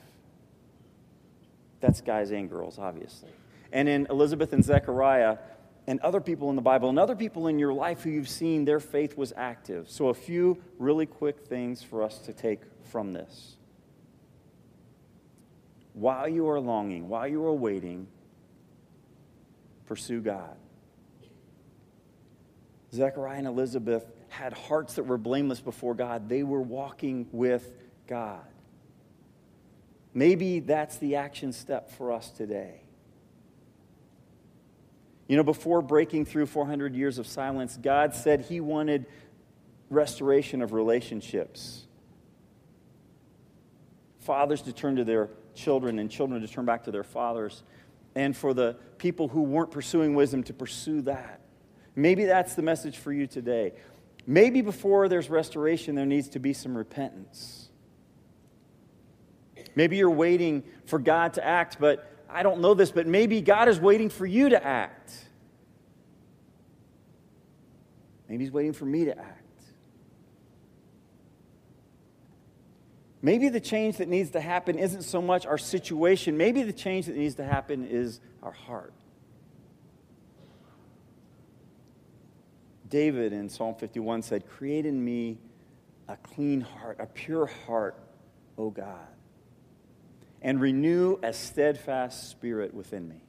That's 1.81 1.99
guys 2.01 2.31
and 2.31 2.49
girls, 2.49 2.79
obviously. 2.79 3.29
And 3.71 3.89
in 3.89 4.07
Elizabeth 4.09 4.53
and 4.53 4.63
Zechariah, 4.63 5.37
and 5.87 5.99
other 6.01 6.21
people 6.21 6.49
in 6.49 6.55
the 6.55 6.61
Bible, 6.61 6.89
and 6.89 6.99
other 6.99 7.15
people 7.15 7.47
in 7.47 7.57
your 7.57 7.73
life 7.73 8.03
who 8.03 8.11
you've 8.11 8.29
seen, 8.29 8.65
their 8.65 8.79
faith 8.79 9.17
was 9.17 9.33
active. 9.35 9.89
So, 9.89 10.09
a 10.09 10.13
few 10.13 10.61
really 10.77 11.07
quick 11.07 11.39
things 11.47 11.81
for 11.81 12.03
us 12.03 12.19
to 12.19 12.33
take 12.33 12.61
from 12.91 13.13
this 13.13 13.57
while 15.93 16.27
you 16.27 16.49
are 16.49 16.59
longing, 16.59 17.09
while 17.09 17.27
you 17.27 17.43
are 17.45 17.53
waiting, 17.53 18.07
pursue 19.85 20.21
God. 20.21 20.55
Zechariah 22.93 23.37
and 23.37 23.47
Elizabeth 23.47 24.05
had 24.29 24.53
hearts 24.53 24.95
that 24.95 25.03
were 25.03 25.17
blameless 25.17 25.59
before 25.59 25.93
God. 25.93 26.29
They 26.29 26.43
were 26.43 26.61
walking 26.61 27.27
with 27.31 27.73
God. 28.07 28.45
Maybe 30.13 30.59
that's 30.59 30.97
the 30.97 31.15
action 31.15 31.53
step 31.53 31.91
for 31.91 32.11
us 32.11 32.29
today. 32.31 32.81
You 35.27 35.37
know, 35.37 35.43
before 35.43 35.81
breaking 35.81 36.25
through 36.25 36.47
400 36.47 36.93
years 36.93 37.17
of 37.17 37.25
silence, 37.25 37.77
God 37.81 38.13
said 38.13 38.41
He 38.41 38.59
wanted 38.59 39.05
restoration 39.89 40.61
of 40.61 40.73
relationships. 40.73 41.85
Fathers 44.19 44.61
to 44.63 44.73
turn 44.73 44.97
to 44.97 45.03
their 45.03 45.29
children 45.55 45.99
and 45.99 46.11
children 46.11 46.41
to 46.41 46.47
turn 46.47 46.65
back 46.65 46.83
to 46.83 46.91
their 46.91 47.03
fathers, 47.03 47.63
and 48.15 48.35
for 48.35 48.53
the 48.53 48.75
people 48.97 49.27
who 49.29 49.41
weren't 49.41 49.71
pursuing 49.71 50.15
wisdom 50.15 50.43
to 50.43 50.53
pursue 50.53 51.01
that. 51.03 51.41
Maybe 51.95 52.25
that's 52.25 52.55
the 52.55 52.61
message 52.61 52.97
for 52.97 53.11
you 53.11 53.27
today. 53.27 53.73
Maybe 54.27 54.61
before 54.61 55.07
there's 55.07 55.29
restoration, 55.29 55.95
there 55.95 56.05
needs 56.05 56.29
to 56.29 56.39
be 56.39 56.53
some 56.53 56.77
repentance. 56.77 57.60
Maybe 59.75 59.97
you're 59.97 60.09
waiting 60.09 60.63
for 60.85 60.99
God 60.99 61.33
to 61.33 61.45
act, 61.45 61.77
but 61.79 62.07
I 62.29 62.43
don't 62.43 62.61
know 62.61 62.73
this, 62.73 62.91
but 62.91 63.07
maybe 63.07 63.41
God 63.41 63.67
is 63.67 63.79
waiting 63.79 64.09
for 64.09 64.25
you 64.25 64.49
to 64.49 64.65
act. 64.65 65.13
Maybe 68.27 68.43
He's 68.43 68.53
waiting 68.53 68.73
for 68.73 68.85
me 68.85 69.05
to 69.05 69.17
act. 69.17 69.37
Maybe 73.21 73.49
the 73.49 73.59
change 73.59 73.97
that 73.97 74.07
needs 74.07 74.31
to 74.31 74.41
happen 74.41 74.79
isn't 74.79 75.03
so 75.03 75.21
much 75.21 75.45
our 75.45 75.57
situation. 75.57 76.37
Maybe 76.37 76.63
the 76.63 76.73
change 76.73 77.05
that 77.05 77.15
needs 77.15 77.35
to 77.35 77.43
happen 77.43 77.85
is 77.85 78.19
our 78.41 78.51
heart. 78.51 78.93
David 82.89 83.31
in 83.31 83.47
Psalm 83.47 83.75
51 83.75 84.23
said, 84.23 84.47
Create 84.47 84.85
in 84.85 85.03
me 85.03 85.37
a 86.07 86.17
clean 86.17 86.61
heart, 86.61 86.97
a 86.99 87.05
pure 87.05 87.45
heart, 87.45 87.95
O 88.57 88.69
God, 88.69 89.07
and 90.41 90.59
renew 90.59 91.17
a 91.21 91.33
steadfast 91.33 92.29
spirit 92.29 92.73
within 92.73 93.07
me. 93.07 93.23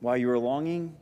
While 0.00 0.16
you 0.16 0.30
are 0.30 0.38
longing, 0.38 0.96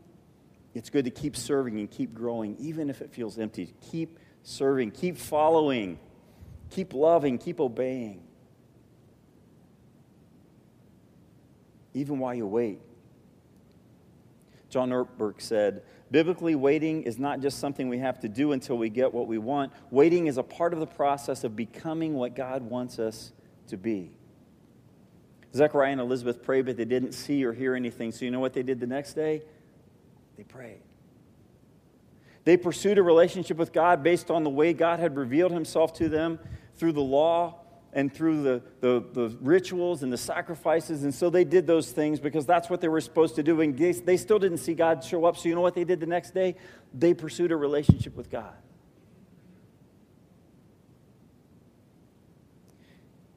it's 0.75 0.89
good 0.89 1.05
to 1.05 1.11
keep 1.11 1.37
serving 1.37 1.79
and 1.79 1.91
keep 1.91 2.15
growing, 2.15 2.57
even 2.59 2.89
if 2.89 3.03
it 3.03 3.11
feels 3.11 3.39
empty. 3.39 3.75
Keep 3.91 4.19
serving, 4.43 4.93
keep 4.93 5.19
following, 5.19 5.99
keep 6.71 6.95
loving, 6.95 7.39
keep 7.39 7.61
obeying. 7.61 8.23
Even 11.93 12.19
while 12.19 12.35
you 12.35 12.47
wait. 12.47 12.81
John 14.69 14.91
Ortberg 14.91 15.41
said, 15.41 15.83
Biblically, 16.11 16.55
waiting 16.55 17.03
is 17.03 17.19
not 17.19 17.41
just 17.41 17.59
something 17.59 17.89
we 17.89 17.99
have 17.99 18.21
to 18.21 18.29
do 18.29 18.53
until 18.53 18.79
we 18.79 18.89
get 18.89 19.13
what 19.13 19.27
we 19.27 19.39
want. 19.39 19.73
Waiting 19.91 20.29
is 20.29 20.39
a 20.39 20.43
part 20.43 20.73
of 20.73 20.79
the 20.79 20.87
process 20.87 21.43
of 21.43 21.57
becoming 21.57 22.15
what 22.15 22.37
God 22.37 22.63
wants 22.63 22.99
us 22.99 23.33
to 23.69 23.77
be. 23.77 24.13
Zechariah 25.55 25.93
and 25.93 26.01
Elizabeth 26.01 26.43
prayed, 26.43 26.67
but 26.67 26.77
they 26.77 26.85
didn't 26.85 27.13
see 27.13 27.45
or 27.45 27.53
hear 27.53 27.75
anything. 27.75 28.13
So, 28.13 28.25
you 28.25 28.31
know 28.31 28.41
what 28.41 28.53
they 28.53 28.63
did 28.63 28.79
the 28.79 28.87
next 28.87 29.15
day? 29.15 29.43
They 30.37 30.45
prayed. 30.45 30.83
They 32.45 32.57
pursued 32.57 32.99
a 32.99 33.03
relationship 33.03 33.57
with 33.57 33.73
God 33.73 34.05
based 34.05 34.31
on 34.31 34.45
the 34.45 34.51
way 34.51 34.73
God 34.73 35.01
had 35.01 35.17
revealed 35.17 35.51
himself 35.51 35.93
to 35.95 36.09
them 36.09 36.39
through 36.77 36.93
the 36.93 37.03
law 37.03 37.66
and 37.93 38.13
through 38.13 38.43
the, 38.43 38.63
the, 38.81 39.05
the, 39.13 39.37
rituals 39.41 40.03
and 40.03 40.13
the 40.13 40.19
sacrifices. 40.19 41.05
And 41.05 41.15
so 41.15 41.31
they 41.31 41.45
did 41.45 41.67
those 41.67 41.93
things 41.93 42.21
because 42.21 42.45
that's 42.45 42.69
what 42.69 42.81
they 42.81 42.89
were 42.89 43.01
supposed 43.01 43.37
to 43.37 43.43
do. 43.43 43.61
And 43.61 43.77
they, 43.77 43.93
they 43.93 44.17
still 44.17 44.39
didn't 44.39 44.59
see 44.59 44.75
God 44.75 45.03
show 45.03 45.25
up. 45.25 45.37
So 45.37 45.49
you 45.49 45.55
know 45.55 45.63
what 45.63 45.75
they 45.75 45.85
did 45.85 46.01
the 46.01 46.07
next 46.07 46.35
day? 46.35 46.57
They 46.93 47.15
pursued 47.15 47.53
a 47.53 47.57
relationship 47.57 48.17
with 48.17 48.31
God. 48.31 48.53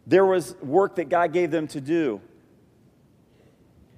There 0.05 0.25
was 0.25 0.55
work 0.61 0.95
that 0.95 1.07
God 1.07 1.31
gave 1.31 1.51
them 1.51 1.67
to 1.67 1.79
do. 1.79 2.19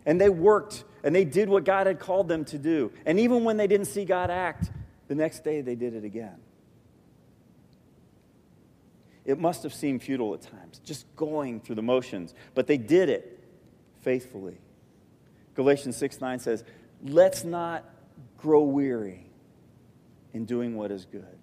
And 0.06 0.20
they 0.20 0.30
worked 0.30 0.84
and 1.04 1.16
they 1.16 1.26
did 1.26 1.50
what 1.50 1.64
God 1.64 1.88
had 1.88 2.00
called 2.00 2.28
them 2.28 2.46
to 2.46 2.58
do. 2.58 2.92
And 3.06 3.20
even 3.20 3.44
when 3.44 3.58
they 3.58 3.68
didn't 3.68 3.88
see 3.88 4.06
God 4.06 4.30
act, 4.30 4.70
the 5.08 5.16
next 5.16 5.44
day 5.44 5.62
they 5.62 5.76
did 5.76 5.96
it 5.96 6.04
again. 6.04 6.36
It 9.26 9.40
must 9.40 9.64
have 9.64 9.74
seemed 9.74 10.02
futile 10.02 10.34
at 10.34 10.42
times, 10.42 10.80
just 10.84 11.06
going 11.16 11.60
through 11.60 11.76
the 11.76 11.82
motions, 11.82 12.34
but 12.56 12.68
they 12.68 12.78
did 12.78 13.10
it 13.10 13.40
faithfully. 14.02 14.58
Galatians 15.56 15.98
6 15.98 16.22
9 16.22 16.40
says, 16.40 16.64
Let's 17.04 17.44
not 17.44 17.86
grow 18.38 18.64
weary 18.64 19.28
in 20.34 20.46
doing 20.46 20.76
what 20.76 20.92
is 20.92 21.06
good. 21.06 21.38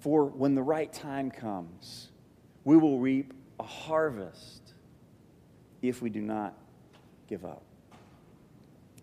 For 0.00 0.24
when 0.24 0.54
the 0.54 0.62
right 0.62 0.92
time 0.92 1.30
comes, 1.30 2.08
we 2.64 2.76
will 2.76 2.98
reap 2.98 3.34
a 3.58 3.64
harvest 3.64 4.74
if 5.82 6.00
we 6.00 6.10
do 6.10 6.20
not 6.20 6.54
give 7.28 7.44
up. 7.44 7.62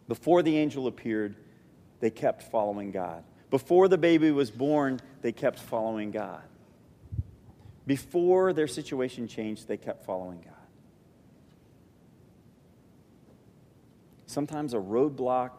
Before 0.07 0.41
the 0.41 0.57
angel 0.57 0.87
appeared, 0.87 1.35
they 1.99 2.09
kept 2.09 2.43
following 2.43 2.91
God. 2.91 3.23
Before 3.53 3.87
the 3.87 3.99
baby 3.99 4.31
was 4.31 4.49
born, 4.49 4.99
they 5.21 5.31
kept 5.31 5.59
following 5.59 6.09
God. 6.09 6.41
Before 7.85 8.51
their 8.51 8.65
situation 8.65 9.27
changed, 9.27 9.67
they 9.67 9.77
kept 9.77 10.07
following 10.07 10.41
God. 10.41 10.55
Sometimes 14.25 14.73
a 14.73 14.77
roadblock 14.77 15.51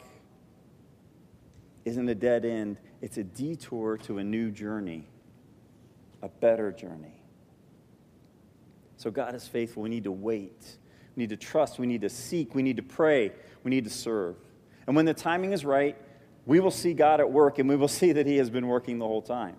isn't 1.85 2.09
a 2.09 2.17
dead 2.17 2.45
end, 2.45 2.79
it's 3.01 3.17
a 3.17 3.23
detour 3.23 3.97
to 3.99 4.19
a 4.19 4.25
new 4.25 4.51
journey, 4.51 5.07
a 6.21 6.29
better 6.29 6.73
journey. 6.73 7.23
So 8.97 9.13
God 9.13 9.37
is 9.37 9.47
faithful. 9.47 9.85
We 9.85 9.89
need 9.89 10.03
to 10.03 10.11
wait. 10.11 10.79
We 11.15 11.23
need 11.23 11.31
to 11.31 11.37
trust. 11.37 11.79
We 11.79 11.87
need 11.87 12.01
to 12.01 12.11
seek. 12.11 12.57
We 12.57 12.63
need 12.65 12.79
to 12.79 12.83
pray. 12.83 13.31
We 13.63 13.71
need 13.71 13.85
to 13.85 13.91
serve. 13.91 14.35
And 14.89 14.97
when 14.97 15.05
the 15.05 15.15
timing 15.15 15.53
is 15.53 15.65
right, 15.65 15.97
we 16.47 16.61
will 16.61 16.71
see 16.71 16.93
God 16.95 17.21
at 17.21 17.31
work 17.31 17.59
and 17.59 17.69
we 17.69 17.77
will 17.77 17.89
see 18.01 18.13
that 18.13 18.27
He 18.27 18.37
has 18.37 18.51
been 18.51 18.67
working 18.67 18.99
the 18.99 19.07
whole 19.07 19.23
time. 19.23 19.57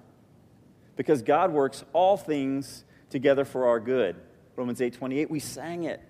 Because 0.96 1.22
God 1.22 1.52
works 1.52 1.84
all 1.94 2.16
things 2.16 2.86
together 3.10 3.44
for 3.46 3.68
our 3.68 3.80
good. 3.80 4.16
Romans 4.56 4.82
8 4.82 4.94
28, 4.94 5.30
we 5.30 5.40
sang 5.40 5.84
it 5.84 6.02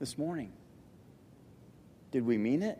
this 0.00 0.18
morning. 0.18 0.52
Did 2.10 2.26
we 2.26 2.36
mean 2.36 2.62
it? 2.62 2.78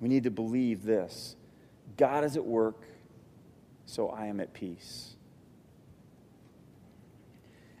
We 0.00 0.08
need 0.08 0.24
to 0.24 0.30
believe 0.30 0.84
this 0.84 1.34
God 1.96 2.24
is 2.24 2.36
at 2.36 2.44
work, 2.44 2.82
so 3.86 4.10
I 4.10 4.26
am 4.26 4.38
at 4.40 4.52
peace. 4.52 5.16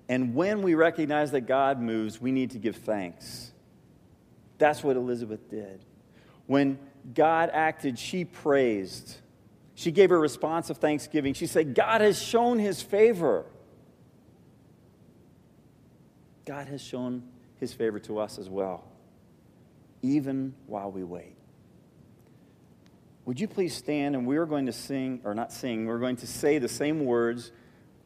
And 0.08 0.34
when 0.34 0.62
we 0.62 0.74
recognize 0.74 1.30
that 1.30 1.42
God 1.42 1.80
moves, 1.80 2.20
we 2.20 2.30
need 2.30 2.50
to 2.50 2.58
give 2.58 2.76
thanks. 2.76 3.52
That's 4.58 4.82
what 4.82 4.96
Elizabeth 4.96 5.50
did. 5.50 5.84
When 6.46 6.78
God 7.14 7.50
acted, 7.52 7.98
she 7.98 8.24
praised. 8.24 9.18
She 9.74 9.90
gave 9.90 10.10
a 10.10 10.18
response 10.18 10.70
of 10.70 10.78
thanksgiving. 10.78 11.34
She 11.34 11.46
said, 11.46 11.74
God 11.74 12.00
has 12.00 12.20
shown 12.20 12.58
his 12.58 12.80
favor. 12.80 13.44
God 16.44 16.68
has 16.68 16.80
shown 16.80 17.24
his 17.58 17.72
favor 17.72 17.98
to 18.00 18.18
us 18.18 18.38
as 18.38 18.48
well, 18.48 18.84
even 20.02 20.54
while 20.66 20.90
we 20.90 21.02
wait. 21.02 21.36
Would 23.24 23.40
you 23.40 23.48
please 23.48 23.74
stand 23.74 24.14
and 24.14 24.26
we 24.26 24.36
are 24.36 24.44
going 24.44 24.66
to 24.66 24.72
sing, 24.72 25.22
or 25.24 25.34
not 25.34 25.50
sing, 25.52 25.86
we're 25.86 25.98
going 25.98 26.16
to 26.16 26.26
say 26.26 26.58
the 26.58 26.68
same 26.68 27.04
words 27.06 27.50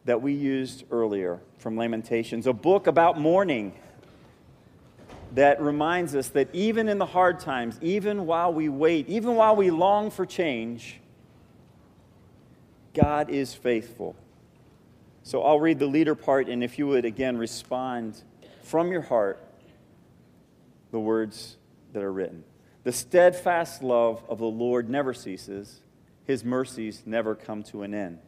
that 0.05 0.23
we 0.23 0.33
used 0.33 0.85
earlier 0.91 1.41
from 1.59 1.77
Lamentations, 1.77 2.47
a 2.47 2.53
book 2.53 2.87
about 2.87 3.19
mourning 3.19 3.75
that 5.35 5.61
reminds 5.61 6.15
us 6.15 6.29
that 6.31 6.49
even 6.55 6.89
in 6.89 6.99
the 6.99 7.07
hard 7.07 7.41
times, 7.41 7.79
even 7.83 8.27
while 8.27 8.53
we 8.53 8.69
wait, 8.69 9.09
even 9.09 9.35
while 9.35 9.55
we 9.55 9.71
long 9.71 10.11
for 10.11 10.25
change, 10.25 11.01
God 12.95 13.31
is 13.31 13.55
faithful. 13.55 14.17
So 15.23 15.43
I'll 15.43 15.61
read 15.61 15.79
the 15.79 15.87
leader 15.87 16.15
part, 16.15 16.49
and 16.49 16.65
if 16.65 16.79
you 16.79 16.87
would 16.87 17.05
again 17.05 17.37
respond 17.37 18.23
from 18.63 18.91
your 18.91 19.03
heart 19.03 19.39
the 20.91 21.01
words 21.01 21.57
that 21.93 22.03
are 22.03 22.13
written. 22.13 22.45
The 22.85 22.93
steadfast 22.93 23.83
love 23.83 24.23
of 24.29 24.39
the 24.39 24.47
Lord 24.47 24.89
never 24.89 25.13
ceases, 25.13 25.81
his 26.25 26.45
mercies 26.45 27.03
never 27.05 27.35
come 27.35 27.63
to 27.65 27.83
an 27.83 27.95
end. 27.95 28.19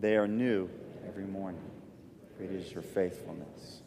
They 0.00 0.16
are 0.16 0.26
new 0.26 0.68
every 1.06 1.24
morning. 1.24 1.60
Great 2.36 2.50
is 2.50 2.72
your 2.72 2.82
faithfulness. 2.82 3.82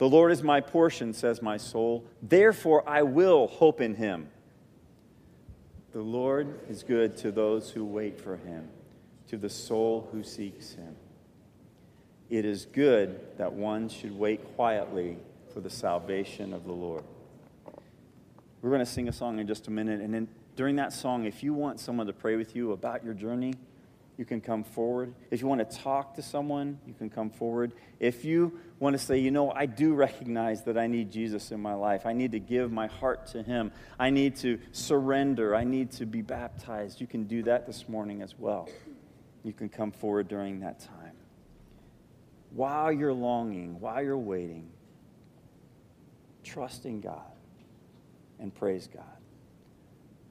The 0.00 0.08
Lord 0.08 0.32
is 0.32 0.42
my 0.42 0.62
portion, 0.62 1.12
says 1.12 1.42
my 1.42 1.58
soul. 1.58 2.06
Therefore, 2.22 2.82
I 2.88 3.02
will 3.02 3.48
hope 3.48 3.82
in 3.82 3.96
him. 3.96 4.30
The 5.92 6.00
Lord 6.00 6.58
is 6.70 6.82
good 6.82 7.18
to 7.18 7.30
those 7.30 7.70
who 7.70 7.84
wait 7.84 8.18
for 8.18 8.38
him, 8.38 8.66
to 9.28 9.36
the 9.36 9.50
soul 9.50 10.08
who 10.10 10.22
seeks 10.22 10.72
him. 10.72 10.96
It 12.30 12.46
is 12.46 12.64
good 12.64 13.20
that 13.36 13.52
one 13.52 13.90
should 13.90 14.18
wait 14.18 14.56
quietly 14.56 15.18
for 15.52 15.60
the 15.60 15.68
salvation 15.68 16.54
of 16.54 16.64
the 16.64 16.72
Lord. 16.72 17.04
We're 18.62 18.70
going 18.70 18.80
to 18.80 18.86
sing 18.86 19.06
a 19.06 19.12
song 19.12 19.38
in 19.38 19.46
just 19.46 19.68
a 19.68 19.70
minute, 19.70 20.00
and 20.00 20.14
then 20.14 20.28
during 20.56 20.76
that 20.76 20.94
song, 20.94 21.26
if 21.26 21.42
you 21.42 21.52
want 21.52 21.78
someone 21.78 22.06
to 22.06 22.14
pray 22.14 22.36
with 22.36 22.56
you 22.56 22.72
about 22.72 23.04
your 23.04 23.12
journey, 23.12 23.52
you 24.20 24.26
can 24.26 24.42
come 24.42 24.62
forward. 24.62 25.14
If 25.30 25.40
you 25.40 25.46
want 25.46 25.66
to 25.68 25.78
talk 25.78 26.16
to 26.16 26.22
someone, 26.22 26.78
you 26.86 26.92
can 26.92 27.08
come 27.08 27.30
forward. 27.30 27.72
If 27.98 28.22
you 28.22 28.60
want 28.78 28.92
to 28.92 28.98
say, 28.98 29.16
you 29.16 29.30
know, 29.30 29.50
I 29.50 29.64
do 29.64 29.94
recognize 29.94 30.62
that 30.64 30.76
I 30.76 30.88
need 30.88 31.10
Jesus 31.10 31.52
in 31.52 31.60
my 31.60 31.72
life, 31.72 32.04
I 32.04 32.12
need 32.12 32.32
to 32.32 32.38
give 32.38 32.70
my 32.70 32.86
heart 32.86 33.28
to 33.28 33.42
Him, 33.42 33.72
I 33.98 34.10
need 34.10 34.36
to 34.36 34.60
surrender, 34.72 35.56
I 35.56 35.64
need 35.64 35.92
to 35.92 36.04
be 36.04 36.20
baptized, 36.20 37.00
you 37.00 37.06
can 37.06 37.24
do 37.24 37.44
that 37.44 37.66
this 37.66 37.88
morning 37.88 38.20
as 38.20 38.38
well. 38.38 38.68
You 39.42 39.54
can 39.54 39.70
come 39.70 39.90
forward 39.90 40.28
during 40.28 40.60
that 40.60 40.80
time. 40.80 41.16
While 42.50 42.92
you're 42.92 43.14
longing, 43.14 43.80
while 43.80 44.02
you're 44.02 44.18
waiting, 44.18 44.68
trust 46.44 46.84
in 46.84 47.00
God 47.00 47.32
and 48.38 48.54
praise 48.54 48.86
God. 48.86 49.04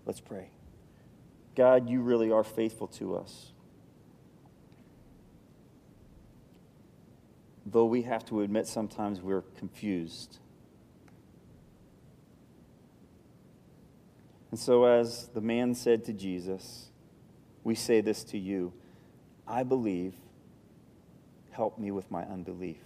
Let's 0.05 0.19
pray. 0.19 0.51
God, 1.55 1.89
you 1.89 2.01
really 2.01 2.31
are 2.31 2.43
faithful 2.43 2.87
to 2.89 3.15
us. 3.15 3.51
Though 7.71 7.85
we 7.85 8.03
have 8.03 8.25
to 8.25 8.41
admit 8.41 8.67
sometimes 8.67 9.21
we're 9.21 9.43
confused. 9.57 10.39
And 14.51 14.59
so, 14.59 14.85
as 14.85 15.27
the 15.27 15.41
man 15.41 15.75
said 15.75 16.05
to 16.05 16.13
Jesus, 16.13 16.89
we 17.63 17.75
say 17.75 18.01
this 18.01 18.23
to 18.25 18.37
you 18.37 18.73
I 19.47 19.63
believe, 19.63 20.13
help 21.51 21.77
me 21.77 21.91
with 21.91 22.09
my 22.09 22.23
unbelief. 22.23 22.81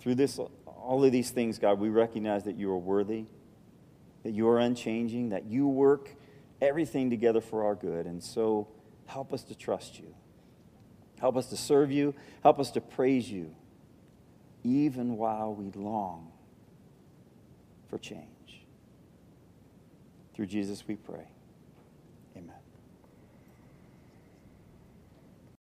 Through 0.00 0.14
this, 0.14 0.38
all 0.38 1.04
of 1.04 1.12
these 1.12 1.30
things, 1.30 1.58
God, 1.58 1.78
we 1.78 1.90
recognize 1.90 2.44
that 2.44 2.56
you 2.56 2.70
are 2.70 2.78
worthy, 2.78 3.26
that 4.22 4.32
you 4.32 4.48
are 4.48 4.58
unchanging, 4.58 5.30
that 5.30 5.44
you 5.44 5.68
work 5.68 6.14
everything 6.60 7.10
together 7.10 7.40
for 7.40 7.64
our 7.64 7.74
good. 7.74 8.06
And 8.06 8.22
so, 8.22 8.68
help 9.06 9.32
us 9.32 9.42
to 9.44 9.54
trust 9.54 9.98
you. 9.98 10.14
Help 11.20 11.36
us 11.36 11.46
to 11.48 11.56
serve 11.56 11.92
you. 11.92 12.14
Help 12.42 12.58
us 12.58 12.70
to 12.72 12.80
praise 12.80 13.30
you, 13.30 13.54
even 14.64 15.16
while 15.16 15.54
we 15.54 15.70
long 15.72 16.32
for 17.88 17.98
change. 17.98 18.26
Through 20.34 20.46
Jesus 20.46 20.82
we 20.86 20.96
pray. 20.96 21.28